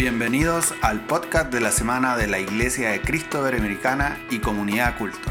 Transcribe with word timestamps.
Bienvenidos 0.00 0.72
al 0.80 1.04
podcast 1.04 1.52
de 1.52 1.60
la 1.60 1.70
semana 1.70 2.16
de 2.16 2.26
la 2.26 2.38
Iglesia 2.38 2.88
de 2.88 3.02
Cristo 3.02 3.44
Americana 3.44 4.18
y 4.30 4.38
Comunidad 4.38 4.96
Culto. 4.96 5.30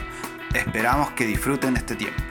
Esperamos 0.54 1.10
que 1.14 1.26
disfruten 1.26 1.76
este 1.76 1.96
tiempo. 1.96 2.29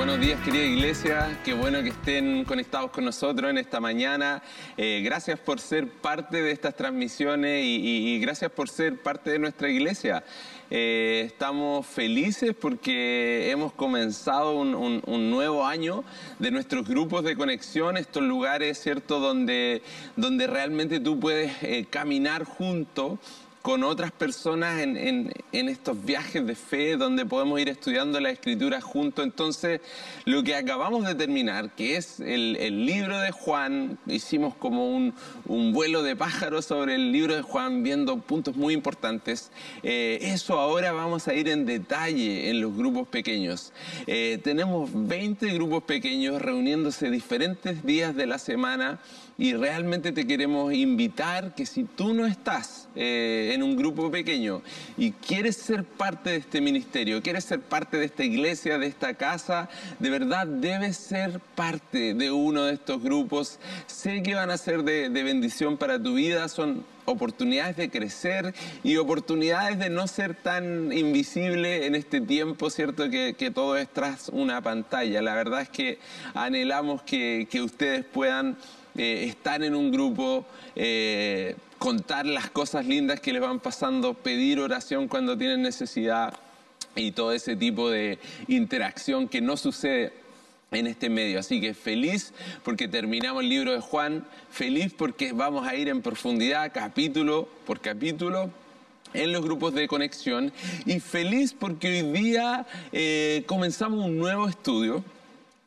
Buenos 0.00 0.18
días 0.18 0.40
querida 0.40 0.64
iglesia, 0.64 1.38
qué 1.44 1.52
bueno 1.52 1.82
que 1.82 1.90
estén 1.90 2.46
conectados 2.46 2.90
con 2.90 3.04
nosotros 3.04 3.50
en 3.50 3.58
esta 3.58 3.80
mañana. 3.80 4.42
Eh, 4.78 5.02
gracias 5.04 5.38
por 5.38 5.60
ser 5.60 5.88
parte 5.90 6.40
de 6.40 6.52
estas 6.52 6.74
transmisiones 6.74 7.62
y, 7.62 8.18
gracias 8.18 8.50
por 8.50 8.70
ser 8.70 9.02
parte 9.02 9.28
de 9.28 9.38
nuestra 9.38 9.68
iglesia. 9.68 10.24
Eh, 10.70 11.24
estamos 11.26 11.86
felices 11.86 12.54
porque 12.58 13.50
hemos 13.50 13.74
comenzado 13.74 14.58
un, 14.58 15.30
nuevo 15.30 15.66
año 15.66 16.02
de 16.38 16.50
nuestros 16.50 16.88
grupos 16.88 17.22
de 17.22 17.36
conexión, 17.36 17.98
estos 17.98 18.22
lugares, 18.22 18.80
¿cierto?, 18.80 19.20
donde, 19.20 19.82
donde 20.16 20.46
realmente 20.46 20.98
tú 20.98 21.20
puedes 21.20 21.62
eh, 21.62 21.84
caminar 21.90 22.44
junto 22.44 23.18
con 23.62 23.84
otras 23.84 24.10
personas 24.10 24.80
en, 24.80 25.32
estos 25.52 26.02
viajes 26.04 26.46
de 26.46 26.54
fe 26.54 26.96
donde 26.96 27.26
podemos 27.26 27.60
ir 27.60 27.68
estudiando 27.68 28.18
la 28.18 28.30
escritura 28.30 28.80
juntos. 28.80 29.24
Entonces, 29.24 29.80
lo 30.24 30.42
que 30.42 30.54
acabamos 30.54 31.04
de 31.04 31.14
terminar, 31.14 31.70
que 31.74 31.96
es 31.96 32.20
el, 32.20 32.86
libro 32.86 33.18
de 33.18 33.30
Juan, 33.30 33.98
hicimos 34.06 34.54
como 34.54 34.88
un, 34.88 35.14
vuelo 35.72 36.02
de 36.02 36.16
pájaros 36.16 36.64
sobre 36.64 36.94
el 36.94 37.12
libro 37.12 37.36
de 37.36 37.42
Juan, 37.42 37.82
viendo 37.82 38.18
puntos 38.18 38.56
muy 38.56 38.72
importantes. 38.72 39.50
Eh, 39.82 40.18
eso 40.22 40.58
ahora 40.58 40.92
vamos 40.92 41.28
a 41.28 41.34
ir 41.34 41.48
en 41.48 41.66
detalle 41.66 42.48
en 42.50 42.60
los 42.60 42.74
grupos 42.74 43.08
pequeños. 43.08 43.72
Eh, 44.06 44.40
tenemos 44.42 44.90
20 44.92 45.46
grupos 45.52 45.82
pequeños 45.84 46.40
reuniéndose 46.40 47.10
diferentes 47.10 47.84
días 47.84 48.16
de 48.16 48.26
la 48.26 48.38
semana 48.38 49.00
y 49.36 49.54
realmente 49.54 50.12
te 50.12 50.26
queremos 50.26 50.72
invitar 50.72 51.54
que 51.54 51.66
si 51.66 51.84
tú 51.84 52.14
no 52.14 52.26
estás 52.26 52.79
eh, 52.96 53.52
en 53.54 53.62
un 53.62 53.76
grupo 53.76 54.10
pequeño 54.10 54.62
y 54.96 55.12
quieres 55.12 55.56
ser 55.56 55.84
parte 55.84 56.30
de 56.30 56.36
este 56.36 56.60
ministerio, 56.60 57.22
quieres 57.22 57.44
ser 57.44 57.60
parte 57.60 57.98
de 57.98 58.06
esta 58.06 58.24
iglesia, 58.24 58.78
de 58.78 58.86
esta 58.86 59.14
casa, 59.14 59.68
de 60.00 60.10
verdad 60.10 60.46
debes 60.46 60.96
ser 60.96 61.40
parte 61.54 62.14
de 62.14 62.30
uno 62.32 62.64
de 62.64 62.74
estos 62.74 63.02
grupos. 63.02 63.58
Sé 63.86 64.22
que 64.22 64.34
van 64.34 64.50
a 64.50 64.58
ser 64.58 64.82
de, 64.82 65.08
bendición 65.08 65.76
para 65.76 66.02
tu 66.02 66.14
vida, 66.14 66.48
son 66.48 66.84
oportunidades 67.04 67.76
de 67.76 67.90
crecer 67.90 68.54
y 68.82 68.96
oportunidades 68.96 69.78
de 69.78 69.90
no 69.90 70.06
ser 70.06 70.34
tan 70.34 70.92
invisible 70.92 71.86
en 71.86 71.94
este 71.94 72.20
tiempo, 72.20 72.70
¿cierto? 72.70 73.08
Que, 73.08 73.52
todo 73.54 73.76
es 73.76 73.88
tras 73.88 74.28
una 74.30 74.60
pantalla. 74.60 75.22
La 75.22 75.34
verdad 75.34 75.62
es 75.62 75.68
que 75.68 75.98
anhelamos 76.34 77.02
que, 77.02 77.46
ustedes 77.62 78.04
puedan 78.04 78.56
eh, 78.96 79.26
estar 79.28 79.62
en 79.62 79.74
un 79.74 79.92
grupo, 79.92 80.44
eh, 80.74 81.54
contar 81.80 82.26
las 82.26 82.50
cosas 82.50 82.84
lindas 82.84 83.20
que 83.20 83.32
les 83.32 83.40
van 83.40 83.58
pasando, 83.58 84.12
pedir 84.12 84.60
oración 84.60 85.08
cuando 85.08 85.36
tienen 85.38 85.62
necesidad 85.62 86.34
y 86.94 87.12
todo 87.12 87.32
ese 87.32 87.56
tipo 87.56 87.88
de 87.88 88.18
interacción 88.48 89.26
que 89.26 89.40
no 89.40 89.56
sucede 89.56 90.12
en 90.72 90.86
este 90.86 91.08
medio. 91.08 91.40
Así 91.40 91.58
que 91.58 91.72
feliz 91.72 92.34
porque 92.64 92.86
terminamos 92.86 93.42
el 93.42 93.48
libro 93.48 93.72
de 93.72 93.80
Juan, 93.80 94.26
feliz 94.50 94.92
porque 94.92 95.32
vamos 95.32 95.66
a 95.66 95.74
ir 95.74 95.88
en 95.88 96.02
profundidad 96.02 96.70
capítulo 96.70 97.48
por 97.66 97.80
capítulo 97.80 98.50
en 99.14 99.32
los 99.32 99.42
grupos 99.42 99.72
de 99.72 99.88
conexión 99.88 100.52
y 100.84 101.00
feliz 101.00 101.54
porque 101.58 101.88
hoy 101.88 102.12
día 102.12 102.66
eh, 102.92 103.42
comenzamos 103.46 104.04
un 104.04 104.18
nuevo 104.18 104.46
estudio 104.46 105.02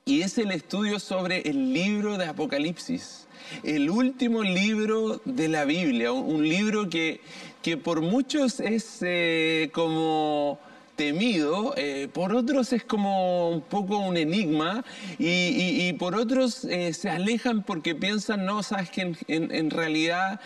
y 0.05 0.21
es 0.21 0.37
el 0.37 0.51
estudio 0.51 0.99
sobre 0.99 1.41
el 1.49 1.73
libro 1.73 2.19
de 2.19 2.25
Apocalipsis, 2.25 3.22
el 3.63 3.89
último 3.89 4.43
libro 4.43 5.21
de 5.25 5.47
la 5.47 5.65
Biblia, 5.65 6.11
un 6.11 6.47
libro 6.47 6.89
que, 6.89 7.21
que 7.61 7.77
por 7.77 8.01
muchos 8.01 8.59
es 8.59 8.99
eh, 9.01 9.69
como 9.73 10.59
temido, 10.95 11.73
eh, 11.75 12.07
por 12.13 12.35
otros 12.35 12.71
es 12.71 12.83
como 12.83 13.49
un 13.49 13.61
poco 13.61 13.97
un 13.97 14.15
enigma 14.15 14.85
y, 15.17 15.91
por 15.93 16.15
otros 16.15 16.65
eh, 16.65 16.93
se 16.93 17.09
alejan 17.09 17.63
porque 17.63 17.95
piensan, 17.95 18.45
no, 18.45 18.61
sabes 18.61 18.91
que 18.91 19.15
en, 19.27 19.69
realidad 19.71 20.39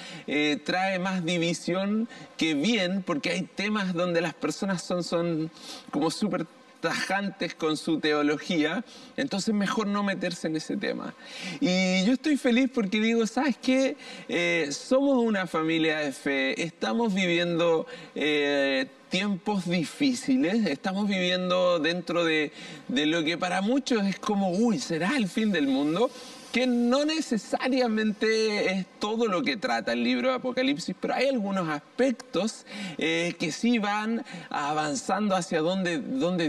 trae 0.63 0.99
más 0.99 1.25
división 1.25 2.07
que 2.37 2.53
bien, 2.53 3.03
porque 3.03 3.31
hay 3.31 3.41
temas 3.41 3.93
donde 3.93 4.21
las 4.21 4.33
personas 4.33 4.81
son, 4.83 5.03
son 5.03 5.51
como 5.91 6.11
súper 6.11 6.45
tajantes 6.79 7.55
con 7.55 7.77
su 7.77 7.99
teología, 7.99 8.83
entonces 9.15 9.53
mejor 9.53 9.87
no 9.87 10.03
meterse 10.03 10.47
en 10.47 10.55
ese 10.55 10.77
tema. 10.77 11.13
Y 11.59 12.03
yo 12.05 12.13
estoy 12.13 12.37
feliz 12.37 12.69
porque 12.73 12.99
digo, 12.99 13.25
¿sabes 13.27 13.57
qué? 13.57 13.97
Eh, 14.27 14.69
somos 14.71 15.23
una 15.23 15.47
familia 15.47 15.99
de 15.99 16.11
fe, 16.11 16.61
estamos 16.61 17.13
viviendo... 17.13 17.85
Eh, 18.15 18.87
tiempos 19.09 19.69
difíciles, 19.69 20.65
estamos 20.65 21.07
viviendo 21.07 21.79
dentro 21.79 22.25
de, 22.25 22.51
de 22.89 23.05
lo 23.05 23.23
que 23.23 23.37
para 23.37 23.61
muchos 23.61 24.05
es 24.05 24.19
como, 24.19 24.51
uy, 24.51 24.79
¿será 24.79 25.15
el 25.15 25.29
fin 25.29 25.53
del 25.53 25.67
mundo? 25.67 26.11
Que 26.51 26.65
no 26.65 27.05
necesariamente 27.05 28.71
es 28.71 28.85
todo 28.99 29.27
lo 29.27 29.43
que 29.43 29.57
trata 29.57 29.93
el 29.93 30.03
libro 30.03 30.29
de 30.29 30.35
Apocalipsis, 30.35 30.95
pero 30.99 31.13
hay 31.13 31.27
algunos 31.27 31.67
aspectos 31.67 32.65
eh, 32.97 33.35
que 33.37 33.51
sí 33.51 33.79
van 33.79 34.25
avanzando 34.49 35.35
hacia 35.35 35.61
donde, 35.61 35.99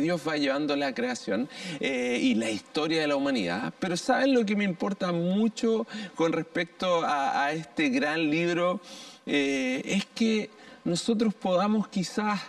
Dios 0.01 0.21
va 0.27 0.37
llevando 0.37 0.77
la 0.77 0.95
creación 0.95 1.49
eh, 1.81 2.19
y 2.23 2.35
la 2.35 2.51
historia 2.51 3.01
de 3.01 3.09
la 3.09 3.17
humanidad. 3.17 3.73
Pero 3.79 3.97
¿saben 3.97 4.35
lo 4.35 4.45
que 4.45 4.57
me 4.57 4.65
importa 4.65 5.13
mucho 5.13 5.87
con 6.15 6.33
respecto 6.33 7.03
a, 7.05 7.53
este 7.53 7.89
gran 7.89 8.31
libro? 8.31 8.81
Eh, 9.27 9.83
es 9.85 10.07
que 10.07 10.51
nosotros 10.85 11.35
podamos 11.35 11.89
quizás 11.89 12.41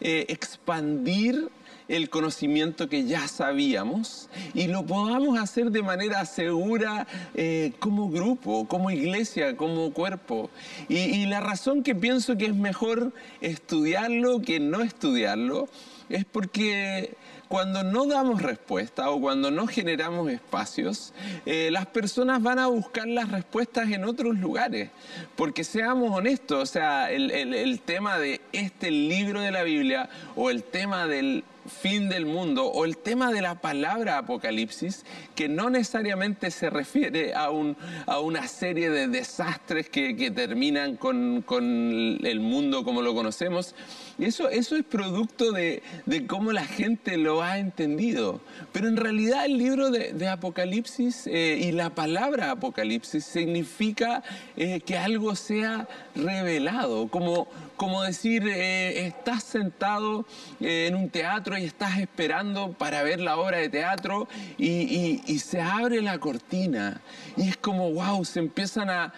expandir 0.00 1.48
el 1.88 2.10
conocimiento 2.10 2.88
que 2.88 3.04
ya 3.04 3.28
sabíamos 3.28 4.28
y 4.54 4.66
lo 4.66 4.84
podamos 4.84 5.38
hacer 5.38 5.70
de 5.70 5.82
manera 5.82 6.24
segura 6.24 7.06
eh, 7.34 7.72
como 7.78 8.10
grupo, 8.10 8.66
como 8.66 8.90
iglesia, 8.90 9.56
como 9.56 9.92
cuerpo. 9.92 10.50
Y, 10.88 11.26
la 11.26 11.40
razón 11.40 11.82
que 11.82 11.94
pienso 11.94 12.36
que 12.36 12.46
es 12.46 12.54
mejor 12.54 13.12
estudiarlo 13.40 14.40
que 14.40 14.60
no 14.60 14.82
estudiarlo 14.82 15.68
es 16.08 16.24
porque 16.24 17.14
cuando 17.48 17.82
no 17.82 18.06
damos 18.06 18.42
respuesta 18.42 19.10
o 19.10 19.20
cuando 19.20 19.50
no 19.50 19.66
generamos 19.66 20.30
espacios, 20.30 21.12
eh, 21.46 21.70
las 21.72 21.86
personas 21.86 22.42
van 22.42 22.58
a 22.60 22.68
buscar 22.68 23.08
las 23.08 23.30
respuestas 23.30 23.90
en 23.90 24.04
otros 24.04 24.36
lugares. 24.38 24.90
Porque 25.34 25.64
seamos 25.64 26.16
honestos, 26.16 26.62
o 26.62 26.66
sea, 26.66 27.10
el 27.10 27.80
tema 27.84 28.18
de 28.18 28.40
este 28.52 28.90
libro 28.90 29.40
de 29.40 29.50
la 29.50 29.62
Biblia 29.62 30.08
o 30.36 30.50
el 30.50 30.62
tema 30.62 31.06
del 31.06 31.44
fin 31.68 32.08
del 32.08 32.26
mundo 32.26 32.66
o 32.66 32.84
el 32.84 32.96
tema 32.96 33.32
de 33.32 33.42
la 33.42 33.60
palabra 33.60 34.18
apocalipsis, 34.18 35.04
que 35.34 35.48
no 35.48 35.70
necesariamente 35.70 36.50
se 36.50 36.70
refiere 36.70 37.34
a, 37.34 37.50
un, 37.50 37.76
a 38.06 38.20
una 38.20 38.46
serie 38.48 38.90
de 38.90 39.08
desastres 39.08 39.88
que, 39.88 40.30
terminan 40.34 40.96
con, 40.96 41.44
el 42.22 42.40
mundo 42.40 42.84
como 42.84 43.02
lo 43.02 43.14
conocemos. 43.14 43.74
Eso, 44.18 44.48
eso 44.48 44.76
es 44.76 44.84
producto 44.84 45.52
de, 45.52 45.82
cómo 46.26 46.52
la 46.52 46.64
gente 46.64 47.16
lo 47.16 47.42
ha 47.42 47.58
entendido. 47.58 48.40
Pero 48.72 48.88
en 48.88 48.96
realidad 48.96 49.44
el 49.44 49.58
libro 49.58 49.90
de, 49.90 50.26
Apocalipsis 50.26 51.26
eh, 51.28 51.60
y 51.62 51.72
la 51.72 51.90
palabra 51.90 52.50
Apocalipsis 52.50 53.24
significa 53.24 54.22
eh, 54.56 54.80
que 54.80 54.98
algo 54.98 55.36
sea 55.36 55.88
revelado, 56.14 57.08
como 57.08 57.46
como 57.76 58.02
decir, 58.02 58.46
eh, 58.48 59.06
estás 59.06 59.42
sentado 59.42 60.24
eh, 60.60 60.86
en 60.88 60.94
un 60.94 61.10
teatro 61.10 61.58
y 61.58 61.64
estás 61.64 61.98
esperando 61.98 62.72
para 62.72 63.02
ver 63.02 63.20
la 63.20 63.36
obra 63.36 63.58
de 63.58 63.68
teatro 63.68 64.28
y, 64.58 65.38
se 65.38 65.60
abre 65.60 66.02
la 66.02 66.18
cortina 66.18 67.00
y 67.36 67.48
es 67.48 67.56
como, 67.56 67.92
wow, 67.92 68.24
se 68.24 68.40
empiezan 68.40 68.90
a, 68.90 69.12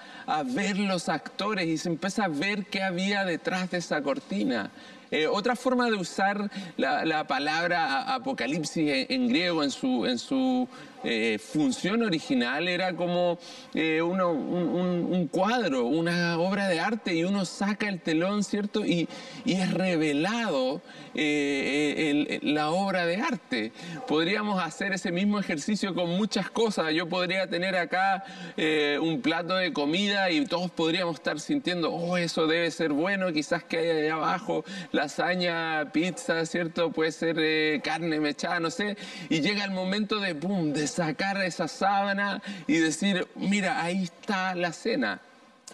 ver 0.45 0.77
los 0.77 1.09
actores 1.09 1.67
y 1.67 1.79
se 1.79 1.89
empieza 1.89 2.25
a 2.25 2.29
ver 2.29 2.67
qué 2.67 2.83
había 2.83 3.25
detrás 3.25 3.71
de 3.71 3.79
esa 3.79 4.03
cortina. 4.03 4.71
Eh, 5.11 5.27
otra 5.27 5.57
forma 5.57 5.87
de 5.87 5.97
usar 5.97 6.51
la, 6.77 7.27
palabra 7.27 8.15
apocalipsis 8.15 9.07
en, 9.09 9.29
griego 9.29 9.63
en 9.63 9.71
su, 9.71 10.05
en 10.05 10.19
su 10.19 10.69
eh, 11.05 11.39
función 11.39 12.03
original 12.03 12.67
era 12.67 12.95
como 12.95 13.39
eh, 13.73 14.03
un, 14.03 15.29
cuadro, 15.31 15.87
una 15.87 16.39
obra 16.39 16.69
de 16.69 16.81
arte 16.81 17.15
y 17.15 17.25
uno 17.25 17.45
saca 17.45 17.89
el 17.89 18.01
telón, 18.01 18.43
¿cierto? 18.43 18.85
Y, 18.85 19.09
es 19.45 19.73
revelado 19.73 20.83
eh, 21.15 22.39
la 22.43 22.71
obra 22.71 23.07
de 23.07 23.17
arte. 23.17 23.73
Podríamos 24.07 24.63
hacer 24.63 24.93
ese 24.93 25.11
mismo 25.11 25.41
ejercicio 25.41 25.95
con 25.95 26.11
muchas 26.11 26.51
cosas. 26.51 26.93
Yo 26.93 27.09
podría 27.09 27.49
tener 27.49 27.75
acá 27.77 28.25
un 29.01 29.21
plato 29.23 29.55
de 29.55 29.73
comida 29.73 30.31
y 30.31 30.45
todos 30.45 30.71
podríamos 30.71 31.17
estar 31.17 31.41
sintiendo, 31.41 31.93
oh, 31.93 32.17
eso 32.17 32.47
debe 32.47 32.71
ser 32.71 32.93
bueno, 32.93 33.33
quizás 33.33 33.65
que 33.65 33.79
hay 33.79 33.91
allá 33.91 34.15
abajo 34.15 34.65
lasaña, 34.93 35.91
pizza, 35.93 36.45
¿cierto? 36.45 36.93
Puede 36.93 37.13
ser 37.13 37.81
carne 37.83 38.21
mechada, 38.21 38.61
no 38.61 38.71
sé. 38.71 38.97
Y 39.29 39.41
llega 39.41 39.65
el 39.65 39.71
momento 39.71 40.21
de, 40.21 40.35
de 40.35 40.88
sacar 40.89 41.43
esa 41.43 41.69
sábana 41.69 42.43
y 42.67 42.75
decir, 42.79 43.27
mira, 43.37 43.83
ahí 43.83 44.05
está 44.05 44.55
la 44.55 44.73
cena. 44.73 45.21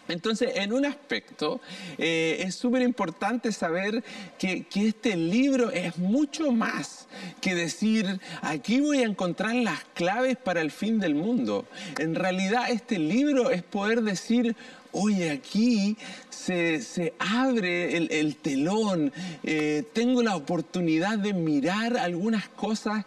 Entonces, 0.08 0.52
en 0.56 0.72
un 0.72 0.84
aspecto, 0.84 1.60
eh, 1.96 2.42
es 2.46 2.54
súper 2.54 2.82
importante 2.82 3.52
saber 3.52 4.04
que, 4.38 4.64
que, 4.64 4.88
este 4.88 5.16
libro 5.16 5.70
es 5.70 5.96
mucho 5.96 6.52
más 6.52 7.06
que 7.40 7.54
decir, 7.54 8.20
aquí 8.42 8.80
voy 8.80 8.98
a 8.98 9.06
encontrar 9.06 9.54
las 9.54 9.82
claves 9.94 10.36
para 10.36 10.60
el 10.60 10.70
fin 10.70 10.98
del 10.98 11.14
mundo. 11.14 11.66
En 11.98 12.14
realidad, 12.14 12.70
este 12.70 12.98
libro 12.98 13.50
es 13.50 13.62
poder 13.62 14.02
decir, 14.02 14.54
oye, 14.94 15.30
aquí 15.30 15.96
se, 16.30 17.14
abre 17.18 17.96
el, 17.96 18.36
telón, 18.36 19.12
eh, 19.42 19.82
tengo 19.92 20.22
la 20.22 20.36
oportunidad 20.36 21.18
de 21.18 21.32
mirar 21.32 21.96
algunas 21.96 22.48
cosas 22.48 23.04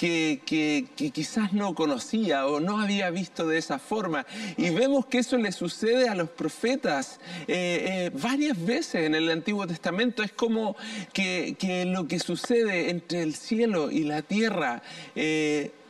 que, 0.00 0.86
quizás 1.12 1.52
no 1.52 1.74
conocía 1.74 2.46
o 2.46 2.58
no 2.58 2.80
había 2.80 3.10
visto 3.10 3.46
de 3.46 3.58
esa 3.58 3.78
forma. 3.78 4.24
Y 4.56 4.70
vemos 4.70 5.06
que 5.06 5.18
eso 5.18 5.36
le 5.36 5.52
sucede 5.52 6.08
a 6.08 6.14
los 6.14 6.30
profetas 6.30 7.20
eh, 7.46 8.08
eh, 8.08 8.10
varias 8.14 8.64
veces 8.64 9.06
en 9.06 9.14
el 9.14 9.30
Antiguo 9.30 9.66
Testamento. 9.66 10.22
Es 10.22 10.32
como 10.32 10.76
que, 11.12 11.56
lo 11.86 12.08
que 12.08 12.18
sucede 12.18 12.90
entre 12.90 13.22
el 13.22 13.34
cielo 13.34 13.90
y 13.90 14.04
la 14.04 14.22
tierra 14.22 14.82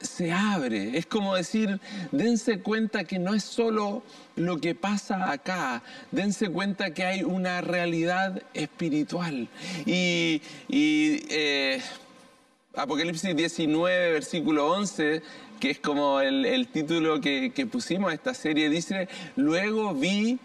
se 0.00 0.32
abre. 0.32 0.96
Es 0.96 1.06
como 1.06 1.36
decir, 1.36 1.80
dense 2.10 2.60
cuenta 2.60 3.04
que 3.04 3.18
no 3.18 3.34
es 3.34 3.44
solo 3.44 4.02
lo 4.36 4.58
que 4.58 4.74
pasa 4.74 5.30
acá, 5.30 5.82
dense 6.10 6.48
cuenta 6.48 6.94
que 6.94 7.04
hay 7.04 7.22
una 7.22 7.60
realidad 7.60 8.42
espiritual. 8.54 9.48
Y, 9.86 10.42
eh, 10.68 11.80
Apocalipsis 12.74 13.34
19, 13.34 14.12
versículo 14.12 14.70
11, 14.72 15.22
que 15.58 15.70
es 15.70 15.80
como 15.80 16.20
el, 16.20 16.68
título 16.68 17.20
que, 17.20 17.50
que 17.52 17.66
pusimos 17.66 18.12
a 18.12 18.14
esta 18.14 18.32
serie, 18.32 18.70
dice, 18.70 19.08
luego 19.34 19.92
vi 19.92 20.38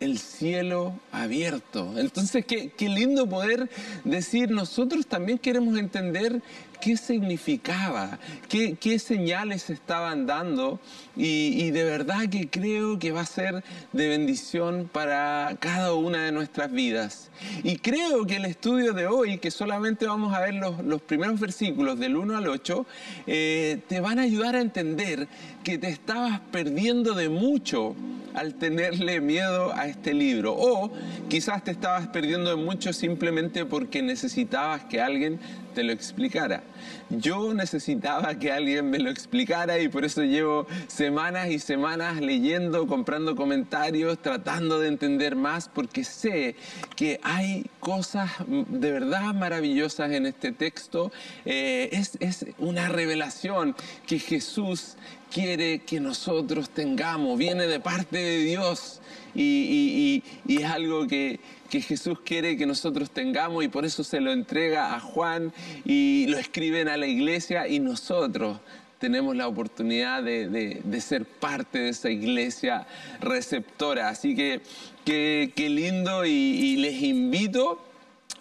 el 0.00 0.18
cielo 0.18 0.98
abierto. 1.12 1.94
Entonces, 1.96 2.44
qué, 2.44 2.70
qué, 2.70 2.88
lindo 2.88 3.28
poder 3.28 3.70
decir, 4.04 4.50
nosotros 4.50 5.06
también 5.06 5.38
queremos 5.38 5.78
entender 5.78 6.42
qué 6.80 6.96
significaba, 6.96 8.18
qué, 8.48 8.98
señales 8.98 9.70
estaban 9.70 10.26
dando 10.26 10.80
y, 11.16 11.70
de 11.70 11.84
verdad 11.84 12.28
que 12.28 12.48
creo 12.48 12.98
que 12.98 13.12
va 13.12 13.22
a 13.22 13.26
ser 13.26 13.62
de 13.92 14.08
bendición 14.08 14.88
para 14.92 15.56
cada 15.60 15.94
una 15.94 16.24
de 16.24 16.32
nuestras 16.32 16.72
vidas. 16.72 17.30
Y 17.62 17.76
creo 17.76 18.26
que 18.26 18.36
el 18.36 18.44
estudio 18.44 18.92
de 18.92 19.06
hoy, 19.06 19.38
que 19.38 19.50
solamente 19.50 20.06
vamos 20.06 20.34
a 20.34 20.40
ver 20.40 20.54
los, 20.54 20.84
los 20.84 21.00
primeros 21.02 21.38
versículos 21.38 21.98
del 21.98 22.16
1 22.16 22.36
al 22.36 22.48
8, 22.48 22.86
eh, 23.26 23.80
te 23.88 24.00
van 24.00 24.18
a 24.18 24.22
ayudar 24.22 24.56
a 24.56 24.60
entender 24.60 25.28
que 25.64 25.78
te 25.78 25.88
estabas 25.88 26.40
perdiendo 26.50 27.14
de 27.14 27.28
mucho 27.28 27.94
al 28.34 28.54
tenerle 28.54 29.20
miedo 29.20 29.72
a 29.74 29.86
este 29.86 30.14
libro. 30.14 30.54
O 30.56 30.90
quizás 31.28 31.64
te 31.64 31.70
estabas 31.70 32.08
perdiendo 32.08 32.56
mucho 32.56 32.92
simplemente 32.92 33.64
porque 33.64 34.02
necesitabas 34.02 34.84
que 34.84 35.00
alguien 35.00 35.38
te 35.74 35.84
lo 35.84 35.92
explicara. 35.92 36.64
Yo 37.08 37.54
necesitaba 37.54 38.34
que 38.38 38.50
alguien 38.50 38.90
me 38.90 38.98
lo 38.98 39.10
explicara 39.10 39.78
y 39.78 39.88
por 39.88 40.04
eso 40.04 40.22
llevo 40.22 40.66
semanas 40.88 41.50
y 41.50 41.58
semanas 41.58 42.20
leyendo, 42.20 42.86
comprando 42.86 43.36
comentarios, 43.36 44.18
tratando 44.20 44.80
de 44.80 44.88
entender 44.88 45.36
más, 45.36 45.68
porque 45.68 46.02
sé 46.02 46.56
que 46.96 47.20
hay 47.22 47.66
cosas 47.80 48.30
de 48.48 48.90
verdad 48.90 49.34
maravillosas 49.34 50.10
en 50.10 50.26
este 50.26 50.50
texto. 50.50 51.12
Eh, 51.44 51.90
es, 51.92 52.16
es 52.20 52.46
una 52.58 52.88
revelación 52.88 53.76
que 54.06 54.18
Jesús 54.18 54.96
quiere 55.32 55.80
que 55.80 56.00
nosotros 56.00 56.70
tengamos, 56.70 57.38
viene 57.38 57.66
de 57.66 57.80
parte 57.80 58.18
de 58.18 58.38
Dios 58.38 59.00
y, 59.34 60.22
es 60.48 60.64
algo 60.64 61.06
que, 61.06 61.40
Jesús 61.70 62.18
quiere 62.24 62.56
que 62.56 62.64
nosotros 62.64 63.10
tengamos 63.10 63.62
y 63.62 63.68
por 63.68 63.84
eso 63.84 64.02
se 64.02 64.20
lo 64.20 64.32
entrega 64.32 64.94
a 64.94 65.00
Juan 65.00 65.52
y 65.84 66.26
lo 66.28 66.38
escriben 66.38 66.88
a 66.88 66.96
la 66.96 67.06
iglesia 67.06 67.68
y 67.68 67.78
nosotros 67.78 68.58
tenemos 68.98 69.36
la 69.36 69.46
oportunidad 69.46 70.22
de, 70.22 71.00
ser 71.00 71.26
parte 71.26 71.78
de 71.78 71.88
esa 71.90 72.10
iglesia 72.10 72.86
receptora. 73.20 74.08
Así 74.08 74.34
que 74.34 74.62
qué 75.04 75.68
lindo 75.68 76.24
y 76.24 76.76
les 76.76 77.02
invito 77.02 77.87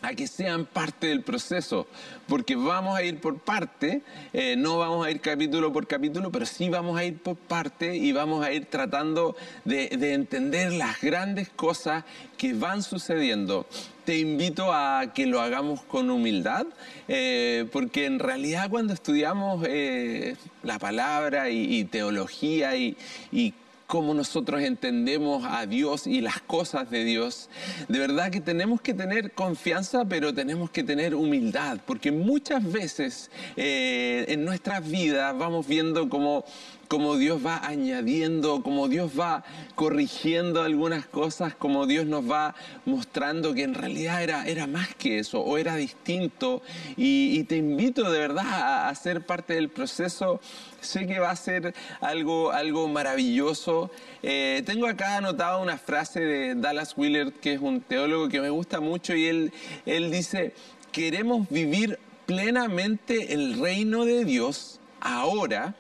a 0.02 0.14
que 0.14 0.28
sean 0.28 0.66
parte 0.66 1.08
del 1.08 1.22
proceso, 1.22 1.88
porque 2.28 2.56
vamos 2.56 2.98
a 2.98 3.04
ir 3.04 3.20
por 3.20 3.40
parte, 3.40 4.02
eh, 4.34 4.56
no 4.58 4.78
vamos 4.78 5.06
a 5.06 5.12
ir 5.12 5.20
capítulo 5.22 5.74
por 5.74 5.88
capítulo, 5.88 6.32
pero 6.32 6.46
sí 6.46 6.70
vamos 6.70 6.98
a 6.98 7.04
ir 7.04 7.18
por 7.18 7.36
parte 7.36 7.96
y 7.96 8.12
vamos 8.12 8.46
a 8.46 8.52
ir 8.52 8.66
tratando 8.66 9.36
de, 9.66 9.90
entender 10.14 10.74
las 10.74 11.02
grandes 11.02 11.50
cosas 11.50 12.04
que 12.38 12.54
van 12.54 12.84
sucediendo. 12.84 13.66
Te 14.06 14.20
invito 14.20 14.72
a 14.72 15.12
que 15.14 15.26
lo 15.26 15.42
hagamos 15.42 15.82
con 15.84 16.10
humildad, 16.10 16.66
eh, 17.08 17.68
porque 17.72 18.06
en 18.06 18.20
realidad 18.20 18.70
cuando 18.70 18.94
estudiamos 18.94 19.66
eh, 19.68 20.36
la 20.64 20.80
palabra 20.80 21.50
y, 21.50 21.84
teología 21.86 22.76
y, 22.78 22.96
y 23.32 23.54
cómo 23.88 24.14
nosotros 24.14 24.62
entendemos 24.62 25.46
a 25.50 25.66
Dios 25.66 26.08
y 26.08 26.20
las 26.20 26.42
cosas 26.42 26.92
de 26.92 27.06
Dios. 27.06 27.50
De 27.88 27.98
verdad 27.98 28.30
que 28.30 28.42
tenemos 28.42 28.82
que 28.82 28.94
tener 28.94 29.32
confianza, 29.32 30.04
pero 30.06 30.34
tenemos 30.34 30.70
que 30.70 30.84
tener 30.84 31.16
humildad, 31.16 31.80
porque 31.86 32.12
muchas 32.12 32.70
veces 32.70 33.32
eh, 33.56 34.26
en 34.28 34.44
nuestras 34.44 34.88
vidas 34.88 35.36
vamos 35.38 35.66
viendo 35.66 36.10
como 36.10 36.44
como 36.88 37.18
Dios 37.18 37.46
va 37.46 37.66
añadiendo, 37.66 38.62
como 38.64 38.88
Dios 38.88 39.12
va 39.20 39.44
corrigiendo 39.76 40.62
algunas 40.62 41.06
cosas, 41.06 41.54
como 41.54 41.86
Dios 41.86 42.06
nos 42.06 42.30
va 42.30 42.56
mostrando 42.86 43.54
que 43.54 43.64
en 43.64 43.74
realidad 43.74 44.24
era, 44.24 44.48
era 44.48 44.68
más 44.68 44.96
que 44.96 45.20
eso 45.20 45.42
o 45.42 45.58
era 45.58 45.76
distinto. 45.76 46.62
Y, 46.96 47.44
te 47.44 47.58
invito 47.58 48.10
de 48.12 48.20
verdad 48.20 48.88
a, 48.88 48.96
ser 48.96 49.26
parte 49.26 49.54
del 49.54 49.70
proceso. 49.70 50.42
Sé 50.82 51.08
que 51.08 51.20
va 51.20 51.32
a 51.32 51.36
ser 51.36 51.74
algo, 52.02 52.52
algo 52.52 52.88
maravilloso. 52.88 53.92
Eh, 54.24 54.64
tengo 54.66 54.88
acá 54.88 55.18
anotada 55.18 55.58
una 55.58 55.78
frase 55.78 56.20
de 56.22 56.56
Dallas 56.56 56.98
Willard, 56.98 57.34
que 57.34 57.54
es 57.54 57.62
un 57.62 57.82
teólogo 57.82 58.30
que 58.30 58.42
me 58.42 58.50
gusta 58.50 58.80
mucho, 58.80 59.16
y 59.16 59.26
él, 59.26 59.54
él 59.86 60.12
dice, 60.12 60.54
queremos 60.92 61.50
vivir 61.50 62.00
plenamente 62.26 63.34
el 63.34 63.60
reino 63.60 64.06
de 64.06 64.26
Dios 64.26 64.80
ahora 65.00 65.76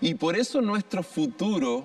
y 0.00 0.14
por 0.14 0.36
eso 0.36 0.60
nuestro 0.60 1.02
futuro 1.02 1.84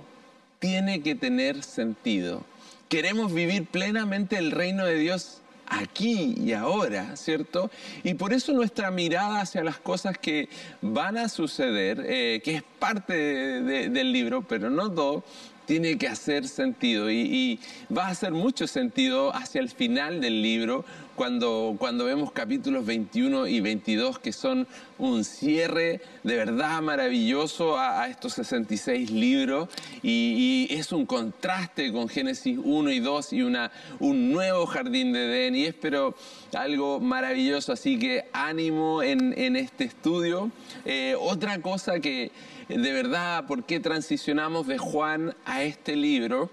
tiene 0.59 1.01
que 1.01 1.15
tener 1.15 1.63
sentido. 1.63 2.43
Queremos 2.89 3.33
vivir 3.33 3.65
plenamente 3.65 4.37
el 4.37 4.51
reino 4.51 4.85
de 4.85 4.95
Dios 4.95 5.41
aquí 5.71 6.35
y 6.37 6.53
ahora, 6.53 7.15
¿cierto? 7.15 7.71
Y 8.03 8.13
por 8.15 8.33
eso 8.33 8.51
nuestra 8.51 8.91
mirada 8.91 9.41
hacia 9.41 9.63
las 9.63 9.77
cosas 9.77 10.17
que 10.17 10.49
van 10.81 11.17
a 11.17 11.29
suceder, 11.29 12.03
eh, 12.05 12.41
que 12.43 12.57
es 12.57 12.63
parte 12.79 13.13
del 13.13 14.11
libro, 14.11 14.41
pero 14.41 14.69
no 14.69 14.91
todo, 14.91 15.23
tiene 15.65 15.97
que 15.97 16.09
hacer 16.09 16.47
sentido 16.47 17.09
y, 17.09 17.59
va 17.95 18.07
a 18.07 18.09
hacer 18.09 18.33
mucho 18.33 18.67
sentido 18.67 19.33
hacia 19.33 19.61
el 19.61 19.69
final 19.69 20.19
del 20.19 20.41
libro 20.41 20.83
cuando, 21.21 21.77
vemos 22.03 22.31
capítulos 22.31 22.83
21 22.83 23.45
y 23.45 23.61
22 23.61 24.17
que 24.17 24.33
son 24.33 24.67
un 24.97 25.23
cierre 25.23 26.01
de 26.23 26.35
verdad 26.35 26.81
maravilloso 26.81 27.77
a, 27.77 28.07
estos 28.07 28.33
66 28.33 29.11
libros 29.11 29.69
y, 30.01 30.65
es 30.71 30.91
un 30.91 31.05
contraste 31.05 31.91
con 31.91 32.09
Génesis 32.09 32.57
1 32.63 32.89
y 32.89 32.99
2 32.99 33.33
y 33.33 33.43
una, 33.43 33.71
un 33.99 34.31
nuevo 34.31 34.65
jardín 34.65 35.13
de 35.13 35.25
Edén 35.25 35.55
y 35.55 35.65
es 35.65 35.75
pero 35.75 36.15
algo 36.55 36.99
maravilloso, 36.99 37.71
así 37.71 37.99
que 37.99 38.25
ánimo 38.33 39.03
en, 39.03 39.55
este 39.55 39.83
estudio. 39.83 40.49
Eh, 40.85 41.15
otra 41.19 41.61
cosa 41.61 41.99
que 41.99 42.31
de 42.67 42.93
verdad 42.93 43.45
por 43.45 43.63
qué 43.65 43.79
transicionamos 43.79 44.65
de 44.65 44.79
Juan 44.79 45.35
a 45.45 45.61
este 45.61 45.95
libro. 45.95 46.49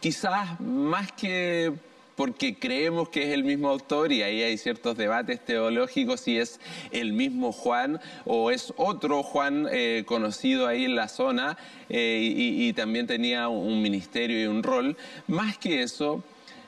Quizás 0.00 0.58
más 0.58 1.12
que 1.12 1.74
porque 2.18 2.56
creemos 2.58 3.10
que 3.10 3.22
es 3.22 3.28
el 3.28 3.44
mismo 3.44 3.68
autor 3.68 4.10
y 4.10 4.22
ahí 4.22 4.42
hay 4.42 4.58
ciertos 4.58 4.96
debates 4.96 5.38
teológicos 5.44 6.22
si 6.22 6.36
es 6.36 6.58
el 6.90 7.12
mismo 7.12 7.52
Juan 7.52 8.00
o 8.24 8.50
es 8.50 8.74
otro 8.76 9.22
Juan 9.22 9.68
eh, 9.70 10.02
conocido 10.04 10.66
ahí 10.66 10.84
en 10.84 10.96
la 10.96 11.06
zona 11.06 11.56
eh, 11.88 12.18
y, 12.20 12.72
también 12.72 13.06
tenía 13.06 13.46
un 13.46 13.80
ministerio 13.80 14.42
y 14.42 14.46
un 14.46 14.64
rol. 14.64 14.96
Más 15.28 15.58
que 15.58 15.80
eso, 15.82 16.24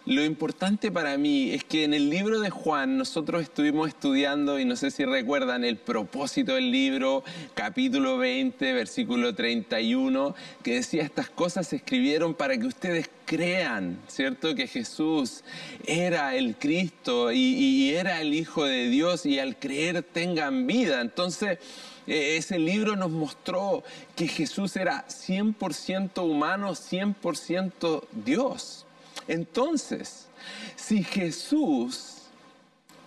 lo 0.07 0.25
importante 0.25 0.91
para 0.91 1.19
mí 1.19 1.51
es 1.51 1.63
que 1.65 1.85
en 1.85 1.93
el 1.93 2.09
libro 2.09 2.41
de 2.41 2.51
Juan 2.51 2.97
nosotros 2.97 3.43
estuvimos 3.43 3.89
estudiando, 3.89 4.59
y 4.59 4.65
no 4.65 4.75
sé 4.77 4.91
si 4.91 5.05
recuerdan, 5.05 5.65
el 5.65 5.77
propósito 5.77 6.55
del 6.55 6.71
libro, 6.71 7.23
capítulo 7.55 8.17
20, 8.17 8.73
versículo 8.73 9.35
31, 9.35 10.35
que 10.63 10.77
decía 10.77 11.03
estas 11.03 11.29
cosas 11.29 11.69
se 11.69 11.77
escribieron 11.77 12.35
para 12.35 12.57
que 12.57 12.67
ustedes 12.67 13.11
crean, 13.27 13.99
¿cierto? 14.09 14.55
Que 14.55 14.67
Jesús 14.67 15.45
era 15.87 16.35
el 16.35 16.57
Cristo 16.57 17.31
y, 17.31 17.39
y 17.39 17.95
era 17.95 18.21
el 18.21 18.33
Hijo 18.35 18.65
de 18.65 18.89
Dios 18.89 19.27
y 19.27 19.39
al 19.39 19.57
creer 19.57 20.03
tengan 20.03 20.67
vida. 20.67 21.01
Entonces, 21.01 21.59
e, 22.07 22.37
ese 22.37 22.59
libro 22.59 22.97
nos 22.97 23.11
mostró 23.11 23.85
que 24.17 24.27
Jesús 24.27 24.77
era 24.77 25.07
100% 25.09 26.23
humano, 26.25 26.71
100% 26.73 28.05
Dios. 28.13 28.87
Entonces, 29.31 30.27
si 30.75 31.05
Jesús 31.05 32.17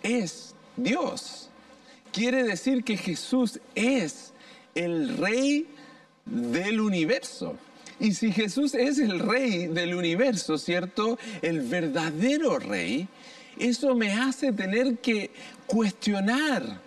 es 0.01 0.56
Dios, 0.77 1.50
quiere 2.13 2.44
decir 2.44 2.86
que 2.86 2.96
Jesús 2.96 3.60
es 3.75 4.32
el 4.74 5.18
rey 5.18 5.68
del 6.25 6.80
universo. 6.80 7.58
Y 8.00 8.13
si 8.13 8.32
Jesús 8.32 8.74
es 8.74 9.00
el 9.00 9.20
rey 9.20 9.68
del 9.68 9.96
universo, 9.96 10.58
¿cierto? 10.58 11.20
El 11.42 11.60
verdadero 11.60 12.58
rey, 12.58 13.06
eso 13.60 13.94
me 13.94 14.13
hace 14.13 14.53
tener 14.53 15.00
que 15.00 15.30
cuestionar 15.68 16.80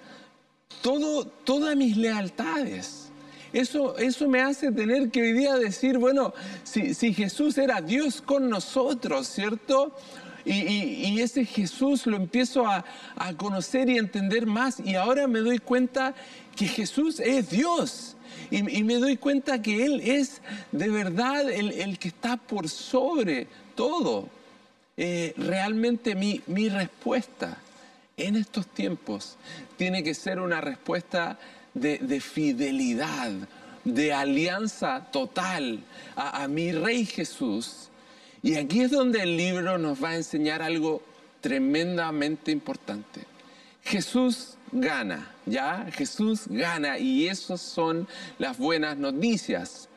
todo, 0.80 1.26
todas 1.26 1.76
mis 1.76 1.94
lealtades 1.98 3.05
eso, 3.52 3.96
eso 3.98 4.28
me 4.28 4.40
hace 4.40 4.72
tener 4.72 5.10
que 5.10 5.22
hoy 5.22 5.32
día 5.32 5.54
decir, 5.56 5.98
bueno, 5.98 6.34
si, 6.64 7.14
Jesús 7.14 7.56
era 7.58 7.80
Dios 7.80 8.20
con 8.20 8.48
nosotros, 8.48 9.26
¿cierto? 9.28 9.96
Y, 10.44 11.20
ese 11.20 11.44
Jesús 11.44 12.06
lo 12.06 12.16
empiezo 12.16 12.66
a, 12.66 12.84
conocer 13.36 13.88
y 13.88 13.98
entender 13.98 14.46
más 14.46 14.80
y 14.80 14.94
ahora 14.94 15.26
me 15.26 15.40
doy 15.40 15.58
cuenta 15.58 16.14
que 16.54 16.66
Jesús 16.66 17.20
es 17.20 17.50
Dios. 17.50 18.16
Y, 18.50 18.62
me 18.62 18.94
doy 18.96 19.16
cuenta 19.16 19.60
que 19.62 19.84
Él 19.84 20.00
es 20.04 20.40
de 20.72 20.88
verdad 20.88 21.50
el, 21.50 21.98
que 21.98 22.08
está 22.08 22.36
por 22.36 22.68
sobre 22.68 23.48
todo. 23.74 24.28
Eh, 24.98 25.34
realmente 25.36 26.14
mi, 26.14 26.40
mi 26.46 26.68
respuesta 26.70 27.58
en 28.16 28.36
estos 28.36 28.66
tiempos 28.66 29.36
tiene 29.76 30.02
que 30.02 30.14
ser 30.14 30.40
una 30.40 30.60
respuesta 30.60 31.38
de, 31.76 32.20
fidelidad, 32.20 33.30
de 33.84 34.12
alianza 34.12 35.06
total 35.12 35.80
a, 36.16 36.48
mi 36.48 36.72
Rey 36.72 37.04
Jesús. 37.04 37.90
Y 38.42 38.56
aquí 38.56 38.80
es 38.80 38.90
donde 38.90 39.22
el 39.22 39.36
libro 39.36 39.78
nos 39.78 40.02
va 40.02 40.10
a 40.10 40.16
enseñar 40.16 40.62
algo 40.62 41.02
tremendamente 41.40 42.50
importante. 42.50 43.22
Jesús 43.82 44.56
gana, 44.72 45.30
¿ya? 45.44 45.86
Jesús 45.92 46.44
gana 46.46 46.98
y 46.98 47.28
esas 47.28 47.60
son 47.60 48.08
las 48.38 48.58
buenas 48.58 48.96
noticias. 48.96 49.88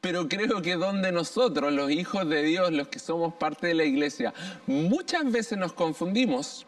Pero 0.00 0.28
creo 0.28 0.62
que 0.62 0.76
donde 0.76 1.12
nosotros, 1.12 1.72
los 1.72 1.90
hijos 1.90 2.28
de 2.28 2.42
Dios, 2.42 2.72
los 2.72 2.88
que 2.88 3.00
somos 3.00 3.34
parte 3.34 3.68
de 3.68 3.74
la 3.74 3.84
iglesia, 3.84 4.32
muchas 4.66 5.30
veces 5.30 5.58
nos 5.58 5.72
confundimos, 5.72 6.66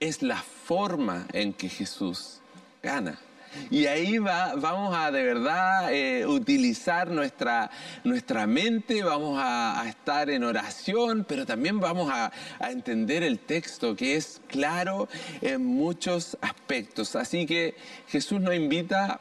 es 0.00 0.22
la 0.22 0.42
forma 0.42 1.26
en 1.32 1.52
que 1.52 1.68
Jesús 1.68 2.41
gana. 2.82 3.18
Y 3.70 3.86
ahí 3.86 4.16
va, 4.18 4.54
vamos 4.56 4.96
a 4.96 5.10
de 5.10 5.22
verdad 5.22 5.92
eh, 5.92 6.26
utilizar 6.26 7.10
nuestra, 7.10 7.70
nuestra 8.02 8.46
mente, 8.46 9.02
vamos 9.02 9.38
a, 9.42 9.84
estar 9.86 10.30
en 10.30 10.42
oración, 10.42 11.24
pero 11.28 11.44
también 11.44 11.78
vamos 11.78 12.10
a, 12.10 12.32
a, 12.58 12.70
entender 12.70 13.22
el 13.22 13.38
texto 13.38 13.94
que 13.94 14.16
es 14.16 14.40
claro 14.48 15.06
en 15.42 15.64
muchos 15.64 16.38
aspectos. 16.40 17.14
Así 17.14 17.44
que 17.44 17.76
Jesús 18.08 18.40
nos 18.40 18.54
invita 18.54 19.20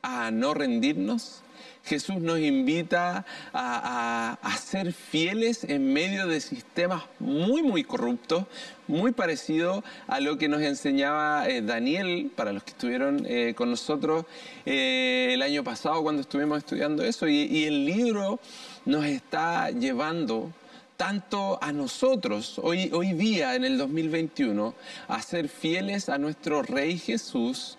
a 0.00 0.30
no 0.30 0.54
rendirnos, 0.54 1.42
Jesús 1.84 2.16
nos 2.16 2.38
invita 2.38 3.24
a, 3.52 4.38
ser 4.62 4.92
fieles 4.92 5.64
en 5.64 5.92
medio 5.92 6.26
de 6.26 6.40
sistemas 6.40 7.02
muy, 7.18 7.62
muy 7.62 7.82
corruptos, 7.84 8.44
muy 8.86 9.12
parecido 9.12 9.82
a 10.06 10.20
lo 10.20 10.38
que 10.38 10.48
nos 10.48 10.62
enseñaba 10.62 11.48
eh, 11.48 11.62
Daniel, 11.62 12.30
para 12.34 12.52
los 12.52 12.62
que 12.62 12.70
estuvieron 12.70 13.26
eh, 13.26 13.54
con 13.54 13.70
nosotros 13.70 14.24
eh, 14.64 15.30
el 15.32 15.42
año 15.42 15.64
pasado 15.64 16.02
cuando 16.02 16.22
estuvimos 16.22 16.58
estudiando 16.58 17.02
eso. 17.02 17.26
Y, 17.28 17.42
y 17.44 17.64
el 17.64 17.84
libro 17.84 18.38
nos 18.84 19.04
está 19.04 19.70
llevando 19.70 20.52
tanto 20.96 21.58
a 21.60 21.72
nosotros, 21.72 22.60
hoy, 22.62 22.88
hoy 22.92 23.12
día 23.12 23.56
en 23.56 23.64
el 23.64 23.76
2021, 23.76 24.72
a 25.08 25.20
ser 25.20 25.48
fieles 25.48 26.08
a 26.08 26.16
nuestro 26.16 26.62
Rey 26.62 26.96
Jesús, 26.96 27.76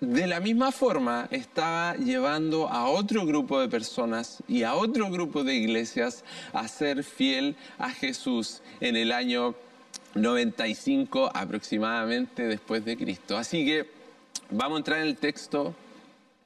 de 0.00 0.26
la 0.26 0.40
misma 0.40 0.70
forma 0.70 1.28
estaba 1.30 1.96
llevando 1.96 2.68
a 2.68 2.88
otro 2.88 3.26
grupo 3.26 3.60
de 3.60 3.68
personas 3.68 4.42
y 4.46 4.62
a 4.62 4.74
otro 4.74 5.10
grupo 5.10 5.42
de 5.42 5.54
iglesias 5.54 6.24
a 6.52 6.68
ser 6.68 7.02
fiel 7.02 7.56
a 7.78 7.90
Jesús 7.90 8.62
en 8.80 8.96
el 8.96 9.10
año 9.10 9.54
95 10.14 11.30
aproximadamente 11.34 12.46
después 12.46 12.84
de 12.84 12.96
Cristo. 12.96 13.36
Así 13.36 13.64
que 13.64 13.90
vamos 14.50 14.76
a 14.76 14.78
entrar 14.78 15.00
en 15.00 15.08
el 15.08 15.16
texto 15.16 15.74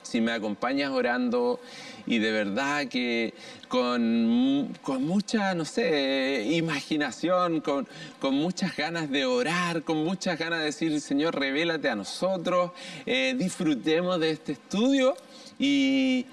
si 0.03 0.21
me 0.21 0.33
acompañas 0.33 0.91
orando 0.91 1.61
y 2.07 2.19
de 2.19 2.33
verdad 2.33 2.87
que 2.89 3.35
con, 3.69 4.73
mucha, 5.01 5.55
no 5.55 5.65
sé, 5.65 6.47
imaginación, 6.53 7.61
con, 7.61 7.87
muchas 8.35 8.77
ganas 8.77 9.11
de 9.11 9.25
orar, 9.25 9.83
con 9.83 10.05
muchas 10.05 10.39
ganas 10.39 10.59
de 10.61 10.67
decir, 10.67 11.01
Señor, 11.01 11.39
revélate 11.39 11.89
a 11.89 11.95
nosotros, 11.95 12.73
eh, 13.07 13.35
disfrutemos 13.37 14.21
de 14.21 14.31
este 14.31 14.53
estudio 14.53 15.17
y, 15.59 16.27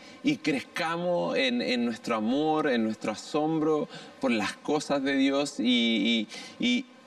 crezcamos 0.43 1.37
en, 1.37 1.85
nuestro 1.85 2.15
amor, 2.15 2.69
en 2.69 2.83
nuestro 2.83 3.11
asombro 3.11 3.87
por 4.19 4.31
las 4.31 4.53
cosas 4.53 5.03
de 5.03 5.15
Dios 5.15 5.59
y, 5.59 6.27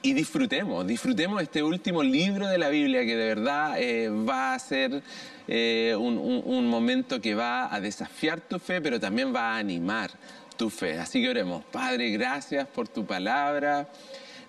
disfrutemos, 0.03 0.85
disfrutemos 0.85 1.41
este 1.41 1.63
último 1.63 2.03
libro 2.03 2.49
de 2.49 2.59
la 2.59 2.69
Biblia 2.71 3.03
que 3.03 3.15
de 3.15 3.27
verdad 3.35 3.81
eh, 3.81 4.09
va 4.09 4.53
a 4.53 4.59
ser 4.59 5.01
eh, 5.47 5.95
un, 5.97 6.67
momento 6.67 7.21
que 7.21 7.37
va 7.37 7.73
a 7.73 7.81
desafiar 7.81 8.41
tu 8.41 8.59
fe, 8.59 8.81
pero 8.81 8.99
también 8.99 9.33
va 9.33 9.55
a 9.55 9.59
animar 9.59 10.11
tu 10.57 10.71
fe. 10.71 10.99
Así 10.99 11.23
que 11.23 11.31
oremos, 11.31 11.65
Padre, 11.67 12.11
gracias 12.11 12.67
por 12.67 12.89
tu 12.89 13.07
palabra, 13.07 13.89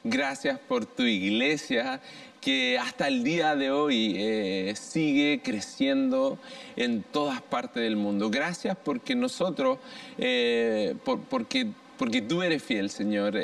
gracias 0.04 0.58
por 0.58 0.88
tu 0.88 1.04
iglesia 1.04 2.02
que 2.42 2.80
hasta 2.80 3.08
el 3.08 3.24
día 3.24 3.56
de 3.56 3.70
hoy 3.70 4.16
eh, 4.18 4.74
sigue 4.76 5.42
creciendo 5.44 6.40
en 6.76 7.04
todas 7.04 7.44
partes 7.44 7.84
del 7.84 7.96
mundo. 7.96 8.32
Gracias 8.32 8.76
porque 8.84 9.14
nosotros, 9.14 9.78
porque 10.18 11.68
porque 11.96 12.24
tú 12.24 12.42
eres 12.42 12.64
fiel, 12.64 12.90
Señor. 12.90 13.36